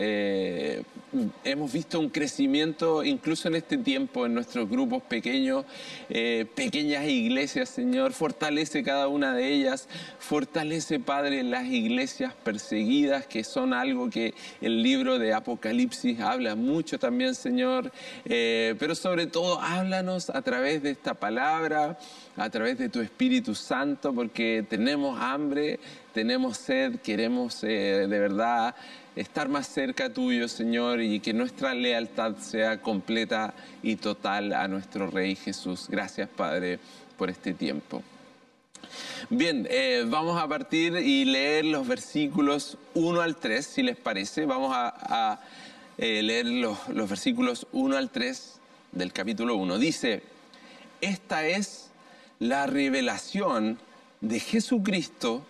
Hemos 1.44 1.72
visto 1.72 2.00
un 2.00 2.10
crecimiento 2.10 3.04
incluso 3.04 3.48
en 3.48 3.56
este 3.56 3.78
tiempo 3.78 4.25
en 4.25 4.34
nuestros 4.34 4.70
grupos 4.70 5.01
pequeños, 5.04 5.66
eh, 6.10 6.46
pequeñas 6.56 7.08
iglesias, 7.08 7.70
Señor. 7.70 8.13
Fortalece 8.13 8.84
cada 8.84 9.08
una 9.08 9.34
de 9.34 9.51
ellas. 9.51 9.88
Fortalece, 10.20 11.00
Padre, 11.00 11.44
las 11.44 11.66
iglesias 11.66 12.34
perseguidas, 12.44 13.25
que 13.28 13.44
son 13.44 13.74
algo 13.74 14.10
que 14.10 14.34
el 14.62 14.84
libro 14.84 15.20
de 15.20 15.34
Apocalipsis 15.34 16.20
habla 16.20 16.56
mucho 16.56 17.00
también, 17.00 17.36
Señor. 17.36 17.92
Eh, 18.25 18.75
pero 18.80 18.96
sobre 18.96 19.28
todo, 19.28 19.60
háblanos 19.60 20.30
a 20.30 20.42
través 20.42 20.84
de 20.84 20.92
esta 20.92 21.13
palabra 21.13 21.98
a 22.39 22.50
través 22.50 22.78
de 22.78 22.89
tu 22.89 23.01
Espíritu 23.01 23.54
Santo, 23.54 24.13
porque 24.13 24.66
tenemos 24.68 25.20
hambre, 25.20 25.80
tenemos 26.20 26.58
sed, 26.58 27.00
queremos 27.00 27.64
eh, 27.64 28.06
de 28.06 28.20
verdad 28.20 28.76
estar 29.16 29.48
más 29.48 29.68
cerca 29.68 30.14
tuyo, 30.14 30.50
Señor, 30.50 31.00
y 31.00 31.22
que 31.22 31.32
nuestra 31.32 31.74
lealtad 31.74 32.36
sea 32.40 32.82
completa 32.82 33.54
y 33.82 33.96
total 33.96 34.52
a 34.52 34.68
nuestro 34.68 35.10
Rey 35.10 35.38
Jesús. 35.38 35.88
Gracias, 35.88 36.28
Padre, 36.28 36.78
por 37.18 37.30
este 37.30 37.54
tiempo. 37.54 38.04
Bien, 39.30 39.66
eh, 39.72 40.04
vamos 40.06 40.38
a 40.38 40.46
partir 40.46 40.98
y 40.98 41.24
leer 41.24 41.64
los 41.64 41.88
versículos 41.88 42.78
1 42.96 43.22
al 43.22 43.38
3, 43.38 43.66
si 43.66 43.82
les 43.82 43.96
parece. 43.96 44.46
Vamos 44.46 44.74
a, 44.76 45.40
eh, 45.98 46.22
leer 46.22 46.48
los, 46.48 46.90
los 46.90 47.10
versículos 47.10 47.66
1 47.72 47.96
al 47.96 48.10
3 48.10 48.60
del 48.92 49.14
capítulo 49.14 49.56
1. 49.56 49.78
Dice, 49.78 50.22
esta 51.00 51.48
es 51.48 51.92
la 52.40 52.68
revelación 52.68 53.80
de 54.20 54.42
Jesucristo 54.42 55.46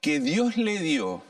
que 0.00 0.20
Dios 0.20 0.56
le 0.56 0.78
dio 0.78 1.22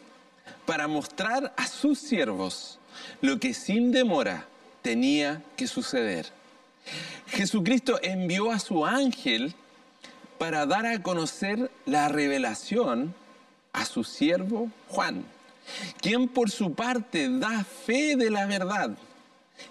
para 0.65 0.87
mostrar 0.87 1.53
a 1.57 1.67
sus 1.67 1.99
siervos 1.99 2.79
lo 3.21 3.41
que 3.41 3.55
sin 3.55 3.91
demora 3.91 4.47
tenía 4.83 5.43
que 5.57 5.67
suceder. 5.67 6.27
Jesucristo 7.27 7.99
envió 8.03 8.50
a 8.50 8.59
su 8.59 8.87
ángel 8.87 9.55
para 10.39 10.67
dar 10.67 10.87
a 10.87 11.03
conocer 11.03 11.71
la 11.85 12.09
revelación 12.09 13.15
a 13.73 13.85
su 13.85 14.05
siervo 14.05 14.71
Juan, 14.89 15.25
quien 16.00 16.29
por 16.29 16.50
su 16.50 16.75
parte 16.75 17.29
da 17.29 17.65
fe 17.65 18.17
de 18.17 18.31
la 18.31 18.47
verdad, 18.47 18.97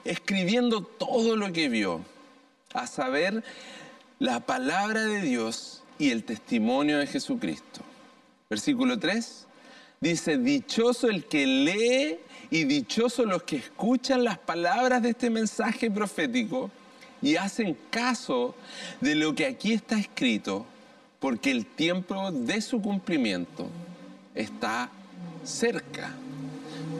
escribiendo 0.06 0.84
todo 0.84 1.36
lo 1.36 1.52
que 1.52 1.70
vio, 1.70 2.02
a 2.74 2.86
saber, 2.86 3.44
la 4.20 4.42
palabra 4.42 5.06
de 5.06 5.22
Dios 5.22 5.82
y 5.98 6.12
el 6.12 6.24
testimonio 6.24 6.98
de 6.98 7.08
Jesucristo. 7.08 7.82
Versículo 8.50 8.98
3 8.98 9.46
dice, 10.02 10.40
dichoso 10.40 11.08
el 11.08 11.26
que 11.26 11.46
lee 11.46 12.18
y 12.50 12.64
dichoso 12.64 13.24
los 13.24 13.44
que 13.44 13.58
escuchan 13.58 14.24
las 14.24 14.40
palabras 14.40 15.04
de 15.04 15.12
este 15.12 15.30
mensaje 15.30 15.92
profético 15.92 16.72
y 17.22 17.36
hacen 17.36 17.78
caso 17.92 18.56
de 19.02 19.14
lo 19.14 19.36
que 19.36 19.46
aquí 19.46 19.74
está 19.74 20.00
escrito, 20.00 20.66
porque 21.20 21.52
el 21.52 21.68
tiempo 21.68 22.32
de 22.32 22.60
su 22.62 22.82
cumplimiento 22.82 23.68
está 24.34 24.90
cerca. 25.44 26.16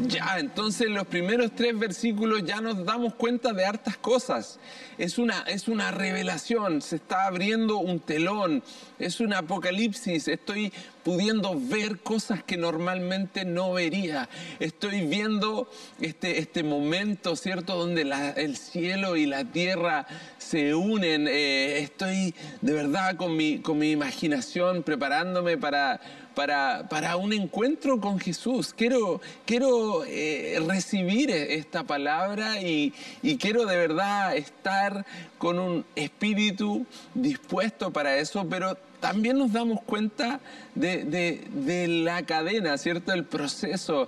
Ya, 0.08 0.38
entonces 0.38 0.86
en 0.88 0.94
los 0.94 1.08
primeros 1.08 1.52
tres 1.56 1.78
versículos 1.78 2.44
ya 2.46 2.62
nos 2.62 2.86
damos 2.86 3.16
cuenta 3.16 3.54
de 3.54 3.66
hartas 3.66 3.98
cosas. 3.98 4.60
Es 5.00 5.18
una, 5.18 5.42
es 5.42 5.68
una 5.68 5.90
revelación, 5.90 6.84
se 6.84 6.98
está 6.98 7.26
abriendo 7.26 7.80
un 7.80 8.00
telón, 8.00 8.62
es 9.00 9.20
un 9.20 9.34
apocalipsis, 9.34 10.28
estoy 10.28 10.72
pudiendo 11.04 11.60
ver 11.60 12.00
cosas 12.00 12.44
que 12.44 12.58
normalmente 12.58 13.46
no 13.46 13.74
vería. 13.74 14.30
Estoy 14.60 15.06
viendo 15.06 15.70
este, 16.00 16.40
este 16.40 16.64
momento, 16.64 17.36
¿cierto?, 17.36 17.76
donde 17.78 18.02
el 18.36 18.58
cielo 18.58 19.16
y 19.16 19.26
la 19.26 19.46
tierra 19.46 20.06
se 20.38 20.76
unen. 20.76 21.28
Eh, 21.28 21.80
estoy 21.80 22.36
de 22.62 22.74
verdad 22.74 23.16
con 23.16 23.36
mi, 23.36 23.60
con 23.60 23.78
mi 23.80 23.92
imaginación 23.92 24.84
preparándome 24.84 25.58
para 25.58 26.00
para, 26.36 27.18
un 27.18 27.34
encuentro 27.34 28.00
con 28.00 28.20
Jesús. 28.20 28.74
Quiero, 28.74 29.20
quiero 29.46 30.06
eh, 30.06 30.58
recibir 30.66 31.32
esta 31.32 31.84
palabra 31.84 32.62
y, 32.62 32.94
quiero 33.40 33.66
de 33.66 33.76
verdad 33.76 34.36
estar 34.38 35.06
con 35.38 35.60
un 35.60 35.86
espíritu 35.96 36.86
dispuesto 37.14 37.92
para 37.92 38.18
eso, 38.18 38.48
pero 38.50 38.78
también 39.00 39.38
nos 39.38 39.52
damos 39.52 39.82
cuenta 39.82 40.40
de, 40.76 42.02
la 42.04 42.24
cadena, 42.24 42.78
¿cierto? 42.78 43.14
El 43.14 43.26
proceso 43.26 44.08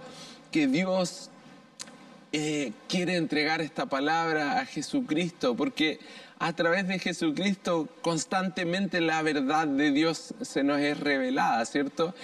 que 0.51 0.67
Dios 0.67 1.29
eh, 2.31 2.71
quiere 2.87 3.15
entregar 3.15 3.61
esta 3.61 3.85
palabra 3.85 4.59
a 4.59 4.65
Jesucristo, 4.65 5.55
porque 5.55 5.99
a 6.41 6.53
través 6.53 6.87
de 6.87 6.97
Jesucristo 6.97 7.87
constantemente 8.01 8.99
la 8.99 9.21
verdad 9.21 9.67
de 9.67 9.91
Dios 9.91 10.33
se 10.41 10.63
nos 10.63 10.79
es 10.79 10.99
revelada, 10.99 11.63
¿cierto? 11.65 12.15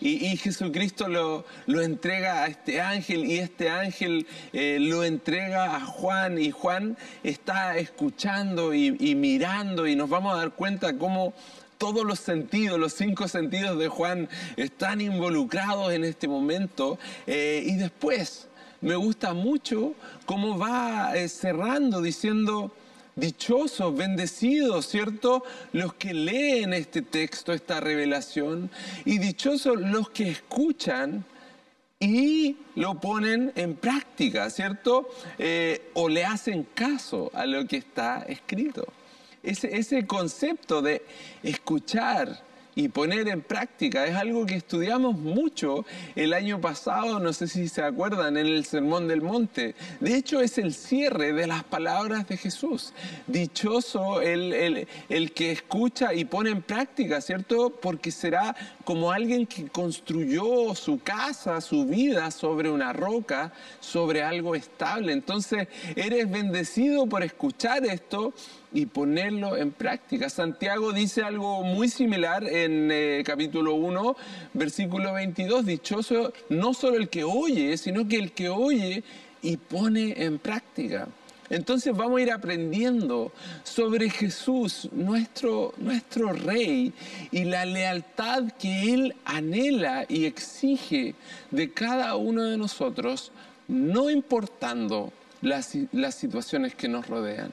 Y, 0.00 0.36
Jesucristo 0.36 1.08
lo, 1.08 1.44
lo, 1.66 1.80
entrega 1.80 2.44
a 2.44 2.46
este 2.46 2.80
ángel 2.80 3.24
y 3.24 3.38
este 3.38 3.70
ángel 3.70 4.28
eh, 4.52 4.78
lo 4.80 5.02
entrega 5.02 5.74
a 5.74 5.80
Juan 5.80 6.38
y 6.38 6.52
Juan 6.52 6.96
está 7.24 7.76
escuchando 7.76 8.74
y, 8.74 8.92
mirando 9.16 9.88
y 9.88 9.96
nos 9.96 10.08
vamos 10.08 10.34
a 10.34 10.36
dar 10.36 10.52
cuenta 10.52 10.96
cómo 10.96 11.34
todos 11.78 12.04
los 12.04 12.20
sentidos, 12.20 12.78
los 12.78 12.92
cinco 12.92 13.28
sentidos 13.28 13.78
de 13.78 13.88
Juan 13.88 14.28
están 14.56 15.00
involucrados 15.00 15.92
en 15.92 16.04
este 16.04 16.28
momento 16.28 16.98
eh, 17.26 17.64
y 17.66 17.76
después 17.76 18.48
me 18.80 18.96
gusta 18.96 19.34
mucho 19.34 19.94
cómo 20.26 20.58
va 20.58 21.16
eh, 21.16 21.28
cerrando 21.28 22.02
diciendo 22.02 22.72
Dichosos, 23.16 23.96
bendecidos, 23.96 24.88
¿cierto? 24.88 25.44
Los 25.72 25.94
que 25.94 26.12
leen 26.12 26.72
este 26.72 27.00
texto, 27.00 27.52
esta 27.52 27.78
revelación, 27.78 28.70
y 29.04 29.18
dichosos 29.18 29.80
los 29.80 30.10
que 30.10 30.30
escuchan 30.30 31.24
y 32.00 32.56
lo 32.74 33.00
ponen 33.00 33.52
en 33.54 33.76
práctica, 33.76 34.50
¿cierto? 34.50 35.08
Eh, 35.38 35.90
o 35.94 36.08
le 36.08 36.24
hacen 36.24 36.66
caso 36.74 37.30
a 37.34 37.46
lo 37.46 37.64
que 37.66 37.76
está 37.76 38.24
escrito. 38.28 38.84
Ese, 39.44 39.76
ese 39.76 40.06
concepto 40.06 40.82
de 40.82 41.02
escuchar, 41.42 42.42
y 42.74 42.88
poner 42.88 43.28
en 43.28 43.42
práctica. 43.42 44.06
Es 44.06 44.16
algo 44.16 44.46
que 44.46 44.56
estudiamos 44.56 45.16
mucho 45.16 45.84
el 46.14 46.32
año 46.32 46.60
pasado, 46.60 47.20
no 47.20 47.32
sé 47.32 47.46
si 47.46 47.68
se 47.68 47.82
acuerdan, 47.82 48.36
en 48.36 48.46
el 48.46 48.64
Sermón 48.64 49.08
del 49.08 49.22
Monte. 49.22 49.74
De 50.00 50.16
hecho, 50.16 50.40
es 50.40 50.58
el 50.58 50.74
cierre 50.74 51.32
de 51.32 51.46
las 51.46 51.64
palabras 51.64 52.26
de 52.28 52.36
Jesús. 52.36 52.92
Dichoso 53.26 54.20
el, 54.20 54.86
el, 55.08 55.32
que 55.32 55.52
escucha 55.52 56.14
y 56.14 56.24
pone 56.24 56.50
en 56.50 56.62
práctica, 56.62 57.20
¿cierto? 57.20 57.70
Porque 57.70 58.10
será 58.10 58.54
como 58.84 59.10
alguien 59.12 59.46
que 59.46 59.68
construyó 59.68 60.74
su 60.74 61.00
casa, 61.00 61.60
su 61.60 61.86
vida 61.86 62.30
sobre 62.30 62.70
una 62.70 62.92
roca, 62.92 63.52
sobre 63.80 64.22
algo 64.22 64.54
estable. 64.54 65.12
Entonces, 65.12 65.68
eres 65.96 66.30
bendecido 66.30 67.06
por 67.06 67.22
escuchar 67.22 67.84
esto 67.84 68.34
y 68.72 68.86
ponerlo 68.86 69.56
en 69.56 69.70
práctica. 69.70 70.28
Santiago 70.28 70.92
dice 70.92 71.22
algo 71.22 71.62
muy 71.62 71.88
similar 71.88 72.44
en 72.44 72.90
eh, 72.90 73.22
capítulo 73.24 73.74
1, 73.74 74.16
versículo 74.52 75.14
22, 75.14 75.64
dichoso 75.64 76.32
no 76.48 76.74
solo 76.74 76.96
el 76.96 77.08
que 77.08 77.24
oye, 77.24 77.76
sino 77.76 78.06
que 78.06 78.16
el 78.16 78.32
que 78.32 78.48
oye 78.48 79.04
y 79.42 79.56
pone 79.56 80.24
en 80.24 80.38
práctica. 80.38 81.08
Entonces 81.50 81.94
vamos 81.94 82.18
a 82.18 82.22
ir 82.22 82.32
aprendiendo 82.32 83.32
sobre 83.62 84.10
Jesús, 84.10 84.88
nuestro, 84.92 85.74
nuestro 85.76 86.32
Rey, 86.32 86.92
y 87.30 87.44
la 87.44 87.66
lealtad 87.66 88.44
que 88.58 88.94
Él 88.94 89.14
anhela 89.24 90.06
y 90.08 90.24
exige 90.24 91.14
de 91.50 91.70
cada 91.70 92.16
uno 92.16 92.44
de 92.44 92.56
nosotros, 92.56 93.30
no 93.68 94.10
importando 94.10 95.12
las, 95.42 95.76
las 95.92 96.14
situaciones 96.14 96.74
que 96.74 96.88
nos 96.88 97.06
rodean. 97.06 97.52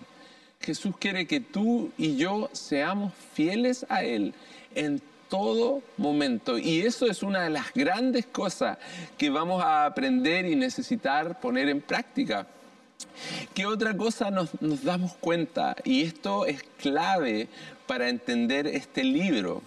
Jesús 0.62 0.96
quiere 1.00 1.26
que 1.26 1.40
tú 1.40 1.92
y 1.98 2.16
yo 2.16 2.50
seamos 2.54 3.14
fieles 3.34 3.86
a 3.90 4.04
Él 4.04 4.34
en 4.76 5.02
todo 5.32 5.82
momento. 5.98 6.58
Y 6.58 6.82
eso 6.82 7.08
es 7.08 7.24
una 7.24 7.44
de 7.44 7.50
las 7.50 7.74
grandes 7.74 8.26
cosas 8.28 8.78
que 9.18 9.30
vamos 9.30 9.64
a 9.64 9.86
aprender 9.86 10.46
y 10.46 10.56
necesitar 10.56 11.40
poner 11.40 11.70
en 11.70 11.82
práctica. 11.82 12.46
¿Qué 13.54 13.66
otra 13.66 13.96
cosa 13.96 14.32
nos, 14.32 14.50
damos 14.84 15.14
cuenta? 15.16 15.76
Y 15.84 16.04
esto 16.04 16.46
es 16.46 16.64
clave 16.78 17.48
para 17.88 18.10
entender 18.10 18.68
este 18.68 19.04
libro. 19.04 19.62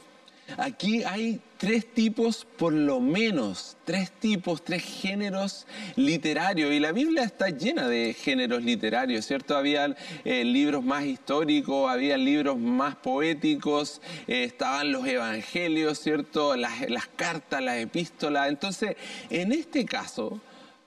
Aquí 0.58 1.02
hay 1.04 1.40
tres 1.56 1.86
tipos, 1.94 2.46
por 2.58 2.72
lo 2.74 3.00
menos, 3.00 3.78
tres 3.84 4.10
tipos, 4.10 4.62
tres 4.62 4.82
géneros 4.82 5.66
literarios. 5.96 6.70
Y 6.70 6.80
la 6.80 6.92
Biblia 6.92 7.24
está 7.24 7.48
llena 7.48 7.88
de 7.88 8.12
géneros 8.12 8.62
literarios, 8.62 9.24
¿cierto? 9.24 9.56
Había 9.56 9.96
eh, 10.24 10.44
libros 10.44 10.84
más 10.84 11.04
históricos, 11.04 11.90
había 11.90 12.18
libros 12.18 12.58
más 12.58 12.96
poéticos, 12.96 14.02
eh, 14.26 14.44
estaban 14.44 14.92
los 14.92 15.06
evangelios, 15.06 15.98
¿cierto? 15.98 16.54
Las, 16.56 16.90
las 16.90 17.06
cartas, 17.06 17.62
las 17.62 17.78
epístolas. 17.78 18.48
Entonces, 18.50 18.96
en 19.30 19.52
este 19.52 19.86
caso, 19.86 20.40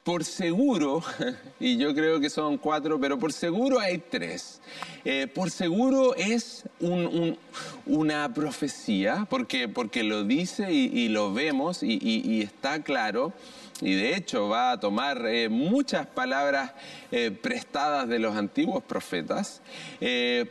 por 0.08 0.24
seguro, 0.24 1.04
y 1.60 1.76
yo 1.76 1.94
creo 1.94 2.22
que 2.22 2.30
son 2.30 2.58
cuatro, 2.58 2.98
pero 2.98 3.20
por 3.20 3.34
seguro 3.34 3.78
hay 3.78 3.98
tres. 3.98 4.62
Eh, 5.04 5.28
por 5.28 5.52
seguro 5.52 6.16
es 6.16 6.64
una 7.86 8.34
profecía, 8.34 9.28
porque, 9.30 9.68
porque 9.68 10.04
lo 10.04 10.24
dice 10.24 10.72
y, 10.72 11.10
lo 11.10 11.34
vemos 11.34 11.84
y, 11.84 12.42
está 12.42 12.84
claro. 12.84 13.34
Y 13.82 13.96
de 13.96 14.16
hecho 14.16 14.48
va 14.48 14.72
a 14.72 14.80
tomar 14.80 15.26
eh, 15.28 15.50
muchas 15.50 16.08
palabras 16.08 16.72
eh, 17.12 17.30
prestadas 17.30 18.08
de 18.08 18.20
los 18.20 18.34
antiguos 18.38 18.84
profetas. 18.86 19.62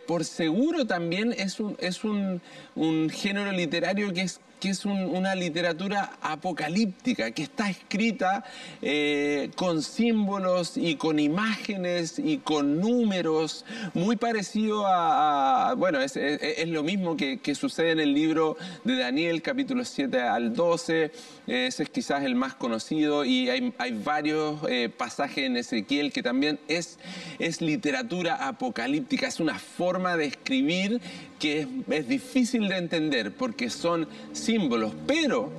por 0.07 0.27
seguro 0.27 0.87
también 0.87 1.33
es 1.33 1.61
un, 1.61 1.79
es 1.81 2.05
un 2.05 3.09
género 3.11 3.53
literario 3.53 4.12
que 4.12 4.21
es 4.21 4.38
que 4.61 4.71
es 4.71 4.85
una 4.85 5.35
literatura 5.35 6.12
apocalíptica, 6.23 7.31
que 7.31 7.42
está 7.42 7.69
escrita 7.69 8.45
eh, 8.81 9.51
con 9.57 9.83
símbolos 9.83 10.77
y 10.77 10.97
con 10.97 11.19
imágenes 11.19 12.19
y 12.19 12.38
con 12.38 12.81
números, 12.81 13.64
muy 13.95 14.16
parecido 14.16 14.87
a, 14.87 15.75
bueno, 15.77 16.01
es, 16.01 16.16
lo 16.66 16.83
mismo 16.83 17.16
que, 17.16 17.55
sucede 17.55 17.92
en 17.92 18.01
el 18.01 18.12
libro 18.12 18.57
de 18.85 18.97
Daniel, 18.97 19.40
capítulo 19.42 19.85
7 19.85 20.21
al 20.21 20.53
12, 20.53 21.11
ese 21.47 21.85
es 21.85 21.91
quizás 21.91 22.25
el 22.25 22.35
más 22.35 22.55
conocido, 22.55 23.25
y 23.25 23.49
hay, 23.49 23.73
varios 24.05 24.59
eh, 24.69 24.89
pasajes 24.89 25.45
en 25.45 25.57
Ezequiel 25.57 26.13
que 26.13 26.23
también 26.23 26.59
es, 26.69 26.99
es 27.39 27.61
literatura 27.61 28.49
apocalíptica, 28.49 29.27
es 29.27 29.41
una 29.41 29.59
forma 29.59 30.17
de 30.17 30.27
escribir 30.27 31.01
que 31.39 31.69
es, 31.89 32.09
difícil 32.09 32.69
de 32.69 32.77
entender 32.77 33.33
porque 33.33 33.71
son 33.71 34.09
símbolos, 34.33 34.93
pero 35.07 35.51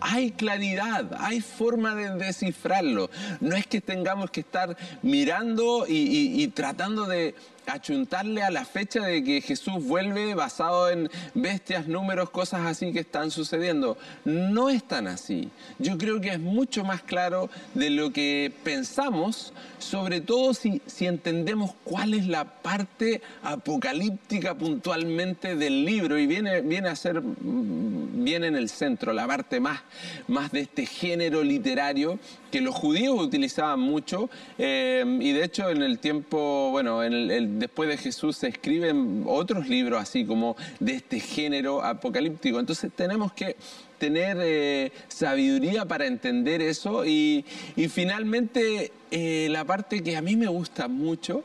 hay 0.00 0.32
claridad, 0.32 1.16
hay 1.18 1.40
forma 1.40 1.94
de 1.94 2.10
descifrarlo. 2.16 3.10
No 3.40 3.56
es 3.56 3.66
que 3.66 3.80
tengamos 3.80 4.30
que 4.30 4.40
estar 4.40 4.76
mirando 5.02 5.86
y, 5.88 6.46
tratando 6.48 7.06
de 7.06 7.34
achuntarle 7.66 8.42
a 8.42 8.50
la 8.50 8.64
fecha 8.64 9.00
de 9.04 9.22
que 9.22 9.40
Jesús 9.40 9.84
vuelve 9.84 10.34
basado 10.34 10.90
en 10.90 11.10
bestias, 11.34 11.86
números, 11.86 12.30
cosas 12.30 12.66
así 12.66 12.92
que 12.92 13.00
están 13.00 13.30
sucediendo. 13.30 13.96
No 14.24 14.70
es 14.70 14.84
tan 14.84 15.06
así. 15.06 15.50
Yo 15.78 15.98
creo 15.98 16.20
que 16.20 16.30
es 16.30 16.40
mucho 16.40 16.84
más 16.84 17.02
claro 17.02 17.50
de 17.74 17.90
lo 17.90 18.12
que 18.12 18.52
pensamos, 18.62 19.52
sobre 19.78 20.20
todo 20.20 20.54
si, 20.54 20.80
si 20.86 21.06
entendemos 21.06 21.72
cuál 21.84 22.14
es 22.14 22.26
la 22.26 22.44
parte 22.44 23.22
apocalíptica 23.42 24.54
puntualmente 24.54 25.56
del 25.56 25.84
libro 25.84 26.18
y 26.18 26.26
viene, 26.26 26.60
viene 26.60 26.88
a 26.88 26.96
ser 26.96 27.22
bien 27.22 28.44
en 28.44 28.56
el 28.56 28.68
centro, 28.68 29.12
la 29.12 29.26
parte 29.26 29.60
más, 29.60 29.80
más 30.28 30.52
de 30.52 30.60
este 30.60 30.86
género 30.86 31.42
literario 31.42 32.18
que 32.54 32.60
los 32.60 32.76
judíos 32.76 33.20
utilizaban 33.20 33.80
mucho 33.80 34.30
eh, 34.58 35.04
y 35.20 35.32
de 35.32 35.44
hecho 35.44 35.70
en 35.70 35.82
el 35.82 35.98
tiempo, 35.98 36.70
bueno, 36.70 37.00
después 37.00 37.88
de 37.88 37.96
Jesús 37.96 38.36
se 38.36 38.46
escriben 38.46 39.24
otros 39.26 39.68
libros 39.68 40.00
así 40.00 40.24
como 40.24 40.54
de 40.78 40.94
este 40.94 41.18
género 41.18 41.82
apocalíptico. 41.82 42.60
Entonces 42.60 42.92
tenemos 42.94 43.32
que 43.32 43.56
tener 43.98 44.36
eh, 44.40 44.92
sabiduría 45.08 45.84
para 45.84 46.06
entender 46.06 46.62
eso 46.62 47.04
y, 47.04 47.44
finalmente 47.90 48.92
eh, 49.10 49.48
la 49.50 49.64
parte 49.64 50.00
que 50.04 50.16
a 50.16 50.22
mí 50.22 50.36
me 50.36 50.46
gusta 50.46 50.86
mucho 50.86 51.42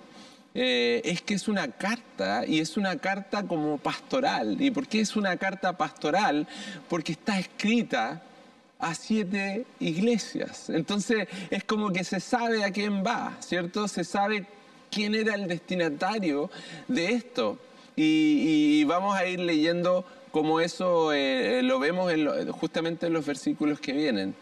es 0.54 1.22
que 1.24 1.34
es 1.36 1.48
una 1.48 1.69
carta 1.69 2.45
y 2.45 2.60
es 2.60 2.78
una 2.78 2.98
carta 2.98 3.41
como 3.48 3.80
pastoral. 3.80 4.62
¿Y 4.62 4.69
por 4.69 4.88
qué 4.88 5.00
es 5.00 5.15
una 5.15 5.38
carta 5.38 5.76
pastoral? 5.76 6.48
Porque 6.88 7.13
está 7.13 7.39
escrita 7.39 8.22
a 8.80 8.96
siete 8.96 9.65
iglesias. 9.80 10.70
Entonces 10.70 11.28
es 11.50 11.63
como 11.65 11.92
que 11.92 12.04
se 12.04 12.20
sabe 12.20 12.63
a 12.63 12.72
quién 12.72 13.04
va, 13.06 13.38
¿cierto? 13.42 13.88
Se 13.88 14.04
sabe 14.04 14.46
quién 14.89 15.13
era 15.13 15.36
el 15.36 15.48
destinatario 15.48 16.50
de 16.88 17.12
esto. 17.12 17.60
Y, 17.96 18.86
vamos 18.86 19.18
a 19.18 19.28
ir 19.28 19.42
leyendo 19.42 20.06
como 20.32 20.62
eso 20.62 21.12
eh, 21.12 21.62
lo 21.63 21.80
vemos 21.80 22.12
justamente 22.52 23.08
en 23.08 23.13
los 23.13 23.26
versículos 23.26 23.82
que 23.82 23.92
vienen. 23.92 24.36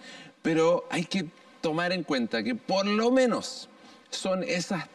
Pero 0.43 0.85
hay 0.91 1.05
que 1.05 1.25
tomar 1.59 1.91
en 1.91 2.03
cuenta 2.03 2.43
que 2.43 2.53
por 2.53 2.85
lo 2.85 3.09
menos 3.09 3.67
son 4.11 4.43
esas 4.43 4.85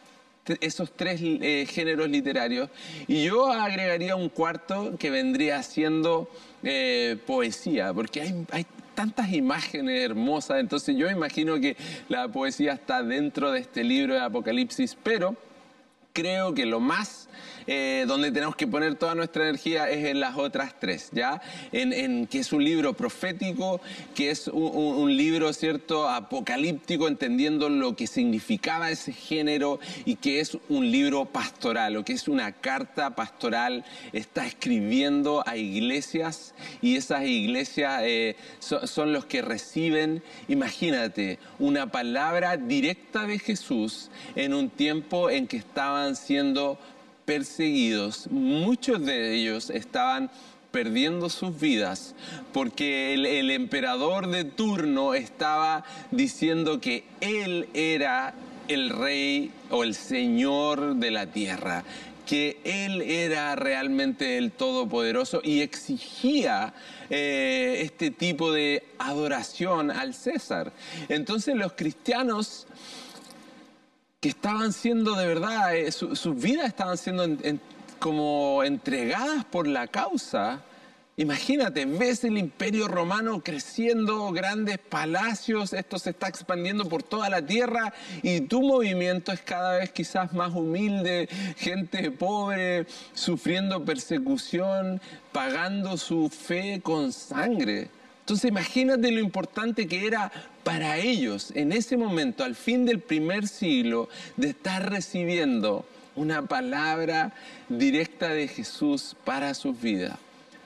esos 0.59 0.91
tres 0.91 1.21
eh, 1.23 1.65
géneros 1.69 2.09
literarios. 2.09 2.69
Y 3.07 3.25
yo 3.25 3.51
agregaría 3.51 4.15
un 4.15 4.29
cuarto 4.29 4.97
que 4.97 5.09
vendría 5.09 5.63
siendo 5.63 6.29
eh, 6.63 7.17
poesía, 7.25 7.93
porque 7.93 8.21
hay 8.51 8.65
tantas 8.93 9.31
imágenes 9.31 10.01
hermosas, 10.01 10.59
entonces 10.59 10.95
yo 10.95 11.09
imagino 11.09 11.59
que 11.59 11.75
la 12.09 12.27
poesía 12.27 12.73
está 12.73 13.03
dentro 13.03 13.51
de 13.51 13.59
este 13.59 13.83
libro 13.83 14.13
de 14.13 14.21
Apocalipsis, 14.21 14.97
pero 15.01 15.35
creo 16.13 16.53
que 16.53 16.65
lo 16.65 16.79
más 16.79 17.27
eh, 17.67 18.05
donde 18.07 18.31
tenemos 18.31 18.55
que 18.55 18.67
poner 18.67 18.95
toda 18.95 19.15
nuestra 19.15 19.43
energía 19.43 19.89
es 19.89 20.05
en 20.05 20.19
las 20.19 20.37
otras 20.37 20.79
tres, 20.79 21.09
¿ya? 21.11 21.41
En, 21.71 22.27
que 22.27 22.39
es 22.39 22.53
un 22.53 22.63
libro 22.63 22.93
profético, 22.93 23.81
que 24.15 24.31
es 24.31 24.47
un, 24.47 25.15
libro, 25.15 25.53
¿cierto?, 25.53 26.09
apocalíptico, 26.09 27.07
entendiendo 27.07 27.69
lo 27.69 27.95
que 27.95 28.07
significaba 28.07 28.91
ese 28.91 29.13
género 29.13 29.79
y 30.05 30.15
que 30.15 30.39
es 30.39 30.57
un 30.69 30.89
libro 30.91 31.25
pastoral, 31.25 31.97
o 31.97 32.05
que 32.05 32.13
es 32.13 32.27
una 32.27 32.51
carta 32.51 33.15
pastoral, 33.15 33.85
está 34.11 34.45
escribiendo 34.45 35.43
a 35.45 35.57
iglesias 35.57 36.53
y 36.81 36.95
esas 36.95 37.23
iglesias 37.25 38.01
eh, 38.03 38.35
son 38.59 39.13
los 39.13 39.25
que 39.25 39.41
reciben, 39.41 40.23
imagínate, 40.47 41.39
una 41.59 41.91
palabra 41.91 42.57
directa 42.57 43.25
de 43.25 43.39
Jesús 43.39 44.09
en 44.35 44.53
un 44.53 44.69
tiempo 44.69 45.29
en 45.29 45.47
que 45.47 45.57
estaban 45.57 46.15
siendo 46.15 46.79
perseguidos, 47.25 48.27
muchos 48.29 49.05
de 49.05 49.35
ellos 49.35 49.69
estaban 49.69 50.29
perdiendo 50.73 51.29
sus 51.29 51.59
vidas 51.59 52.15
porque 52.51 53.13
el, 53.13 53.51
emperador 53.51 54.27
de 54.27 54.43
turno 54.43 55.13
estaba 55.13 55.85
diciendo 56.09 56.81
que 56.81 57.03
él 57.21 57.69
era 57.75 58.33
el 58.67 58.89
rey 58.89 59.51
o 59.69 59.83
el 59.83 59.93
señor 59.93 60.95
de 60.95 61.11
la 61.11 61.27
tierra, 61.27 61.83
que 62.25 62.59
él 62.63 63.01
era 63.03 63.55
realmente 63.55 64.39
el 64.39 64.51
todopoderoso 64.51 65.41
y 65.43 65.61
exigía 65.61 66.73
eh, 67.11 67.81
este 67.81 68.09
tipo 68.09 68.51
de 68.51 68.83
adoración 68.97 69.91
al 69.91 70.15
César. 70.15 70.73
Entonces 71.07 71.55
los 71.55 71.73
cristianos 71.73 72.65
que 74.23 74.29
estaban 74.29 74.71
siendo 74.71 75.15
de 75.15 75.27
verdad, 75.27 75.75
eh, 75.75 75.91
sus 75.91 76.33
vidas 76.37 76.67
estaban 76.67 76.97
siendo 76.97 77.27
como 77.99 78.63
entregadas 78.63 79.43
por 79.43 79.67
la 79.67 79.87
causa. 79.87 80.61
Imagínate, 81.17 81.83
ves 81.83 82.23
el 82.23 82.37
imperio 82.37 82.87
romano 82.87 83.41
creciendo, 83.43 84.31
grandes 84.31 84.77
palacios, 84.77 85.73
esto 85.73 85.99
se 85.99 86.11
está 86.11 86.29
expandiendo 86.29 86.87
por 86.87 87.03
toda 87.03 87.29
la 87.29 87.45
tierra 87.45 87.93
y 88.21 88.39
tu 88.39 88.61
movimiento 88.61 89.33
es 89.33 89.41
cada 89.41 89.79
vez 89.79 89.91
quizás 89.91 90.31
más 90.31 90.53
humilde, 90.53 91.27
gente 91.57 92.09
pobre, 92.09 92.87
sufriendo 93.13 93.83
persecución, 93.83 95.01
pagando 95.33 95.97
su 95.97 96.29
fe 96.29 96.79
con 96.81 97.11
sangre. 97.11 97.89
Entonces 98.23 98.49
imagínate 98.49 99.11
lo 99.11 99.19
importante 99.19 99.85
que 99.85 100.07
era 100.07 100.31
para 100.63 100.97
ellos 100.97 101.51
en 101.55 101.73
ese 101.73 101.97
momento, 101.97 102.45
al 102.45 102.55
fin 102.55 102.85
del 102.85 102.99
primer 102.99 103.49
siglo, 103.49 104.07
de 104.37 104.51
estar 104.51 104.89
recibiendo 104.89 105.85
una 106.15 106.43
palabra 106.43 107.33
directa 107.67 108.29
de 108.29 108.47
Jesús 108.47 109.17
para 109.25 109.53
sus 109.53 109.81
vidas. 109.81 110.17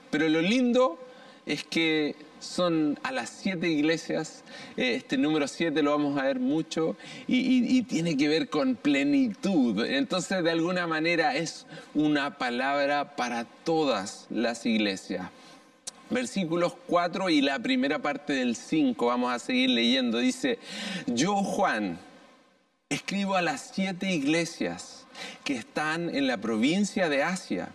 Pero 0.08 0.28
lo 0.28 0.40
lindo 0.40 1.00
es 1.46 1.64
que 1.64 2.14
son 2.38 2.96
a 3.02 3.10
las 3.10 3.28
siete 3.28 3.68
iglesias, 3.68 4.44
este 4.76 5.18
número 5.18 5.48
siete 5.48 5.82
lo 5.82 5.90
vamos 5.90 6.16
a 6.16 6.22
ver 6.26 6.38
mucho 6.38 6.96
y, 7.26 7.76
y, 7.76 7.82
tiene 7.82 8.16
que 8.16 8.28
ver 8.28 8.48
con 8.48 8.76
plenitud. 8.76 9.84
Entonces 9.84 10.44
de 10.44 10.52
alguna 10.52 10.86
manera 10.86 11.34
es 11.34 11.66
una 11.92 12.38
palabra 12.38 13.16
para 13.16 13.46
todas 13.64 14.28
las 14.30 14.64
iglesias 14.64 15.28
versículos 16.10 16.74
4 16.86 17.30
y 17.30 17.40
la 17.40 17.58
primera 17.58 17.98
parte 17.98 18.34
del 18.34 18.56
5, 18.56 19.06
vamos 19.06 19.32
a 19.32 19.38
seguir 19.38 19.70
leyendo, 19.70 20.18
dice, 20.18 20.58
yo 21.06 21.36
Juan, 21.36 21.98
escribo 22.88 23.34
a 23.34 23.42
las 23.42 23.70
siete 23.74 24.10
iglesias 24.10 25.06
que 25.44 25.54
están 25.54 26.14
en 26.14 26.26
la 26.26 26.38
provincia 26.38 27.08
de 27.08 27.22
Asia. 27.22 27.70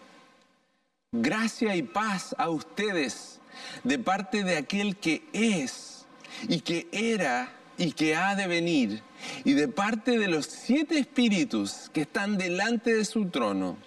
Gracia 1.11 1.75
y 1.75 1.83
paz 1.83 2.35
a 2.39 2.49
ustedes 2.49 3.39
de 3.83 3.99
parte 3.99 4.43
de 4.43 4.57
aquel 4.57 4.95
que 4.97 5.23
es 5.31 6.05
y 6.47 6.61
que 6.61 6.87
era 6.91 7.51
y 7.77 7.91
que 7.91 8.15
ha 8.15 8.35
de 8.35 8.47
venir, 8.47 9.01
y 9.43 9.53
de 9.53 9.67
parte 9.67 10.19
de 10.19 10.27
los 10.27 10.45
siete 10.45 10.99
espíritus 10.99 11.89
que 11.91 12.01
están 12.01 12.37
delante 12.37 12.93
de 12.93 13.05
su 13.05 13.25
trono 13.29 13.77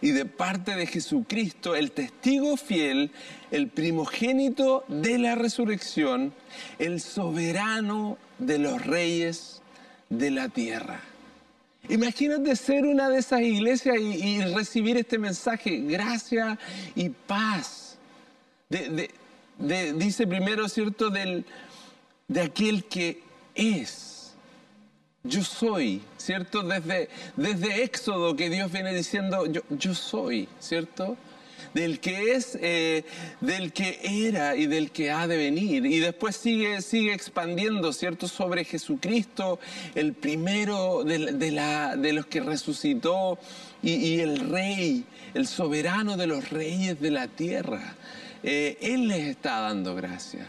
y 0.00 0.10
de 0.10 0.24
parte 0.24 0.74
de 0.74 0.86
Jesucristo, 0.86 1.74
el 1.74 1.92
testigo 1.92 2.56
fiel, 2.56 3.10
el 3.50 3.68
primogénito 3.68 4.84
de 4.88 5.18
la 5.18 5.34
resurrección, 5.34 6.32
el 6.78 7.00
soberano 7.00 8.18
de 8.38 8.58
los 8.58 8.84
reyes 8.84 9.62
de 10.08 10.30
la 10.30 10.48
tierra. 10.48 11.00
Imagínate 11.88 12.54
ser 12.56 12.84
una 12.84 13.08
de 13.08 13.18
esas 13.18 13.40
iglesias 13.40 13.96
y, 13.98 14.42
recibir 14.42 14.96
este 14.96 15.18
mensaje, 15.18 15.78
gracia 15.78 16.58
y 16.94 17.08
paz. 17.08 17.98
dice 19.58 20.26
primero, 20.26 20.68
¿cierto?, 20.68 21.08
del, 21.08 21.46
de 22.26 22.42
aquel 22.42 22.84
que 22.84 23.22
es 23.54 24.17
yo 25.24 25.42
soy, 25.42 26.02
¿cierto? 26.16 26.62
Desde, 26.62 27.08
desde 27.36 27.82
Éxodo 27.82 28.36
que 28.36 28.50
Dios 28.50 28.70
viene 28.72 28.94
diciendo, 28.94 29.46
yo, 29.46 29.62
yo 29.70 29.94
soy, 29.94 30.48
¿cierto? 30.60 31.16
Del 31.74 32.00
que 32.00 32.32
es, 32.32 32.56
eh, 32.60 33.04
del 33.40 33.72
que 33.72 34.00
era 34.02 34.56
y 34.56 34.66
del 34.66 34.90
que 34.90 35.10
ha 35.10 35.26
de 35.26 35.36
venir. 35.36 35.84
Y 35.86 35.98
después 35.98 36.36
sigue, 36.36 36.80
sigue 36.82 37.12
expandiendo, 37.12 37.92
¿cierto? 37.92 38.26
Sobre 38.28 38.64
Jesucristo, 38.64 39.58
el 39.94 40.14
primero 40.14 41.04
de, 41.04 41.50
la, 41.50 41.96
de 41.96 42.12
los 42.12 42.26
que 42.26 42.40
resucitó 42.40 43.38
y, 43.82 44.20
el 44.20 44.48
rey, 44.48 45.04
el 45.34 45.46
soberano 45.46 46.16
de 46.16 46.26
los 46.26 46.50
reyes 46.50 47.00
de 47.00 47.10
la 47.10 47.28
tierra. 47.28 47.96
Eh, 48.42 48.78
él 48.80 49.08
les 49.08 49.26
está 49.26 49.60
dando 49.60 49.96
gracia, 49.96 50.46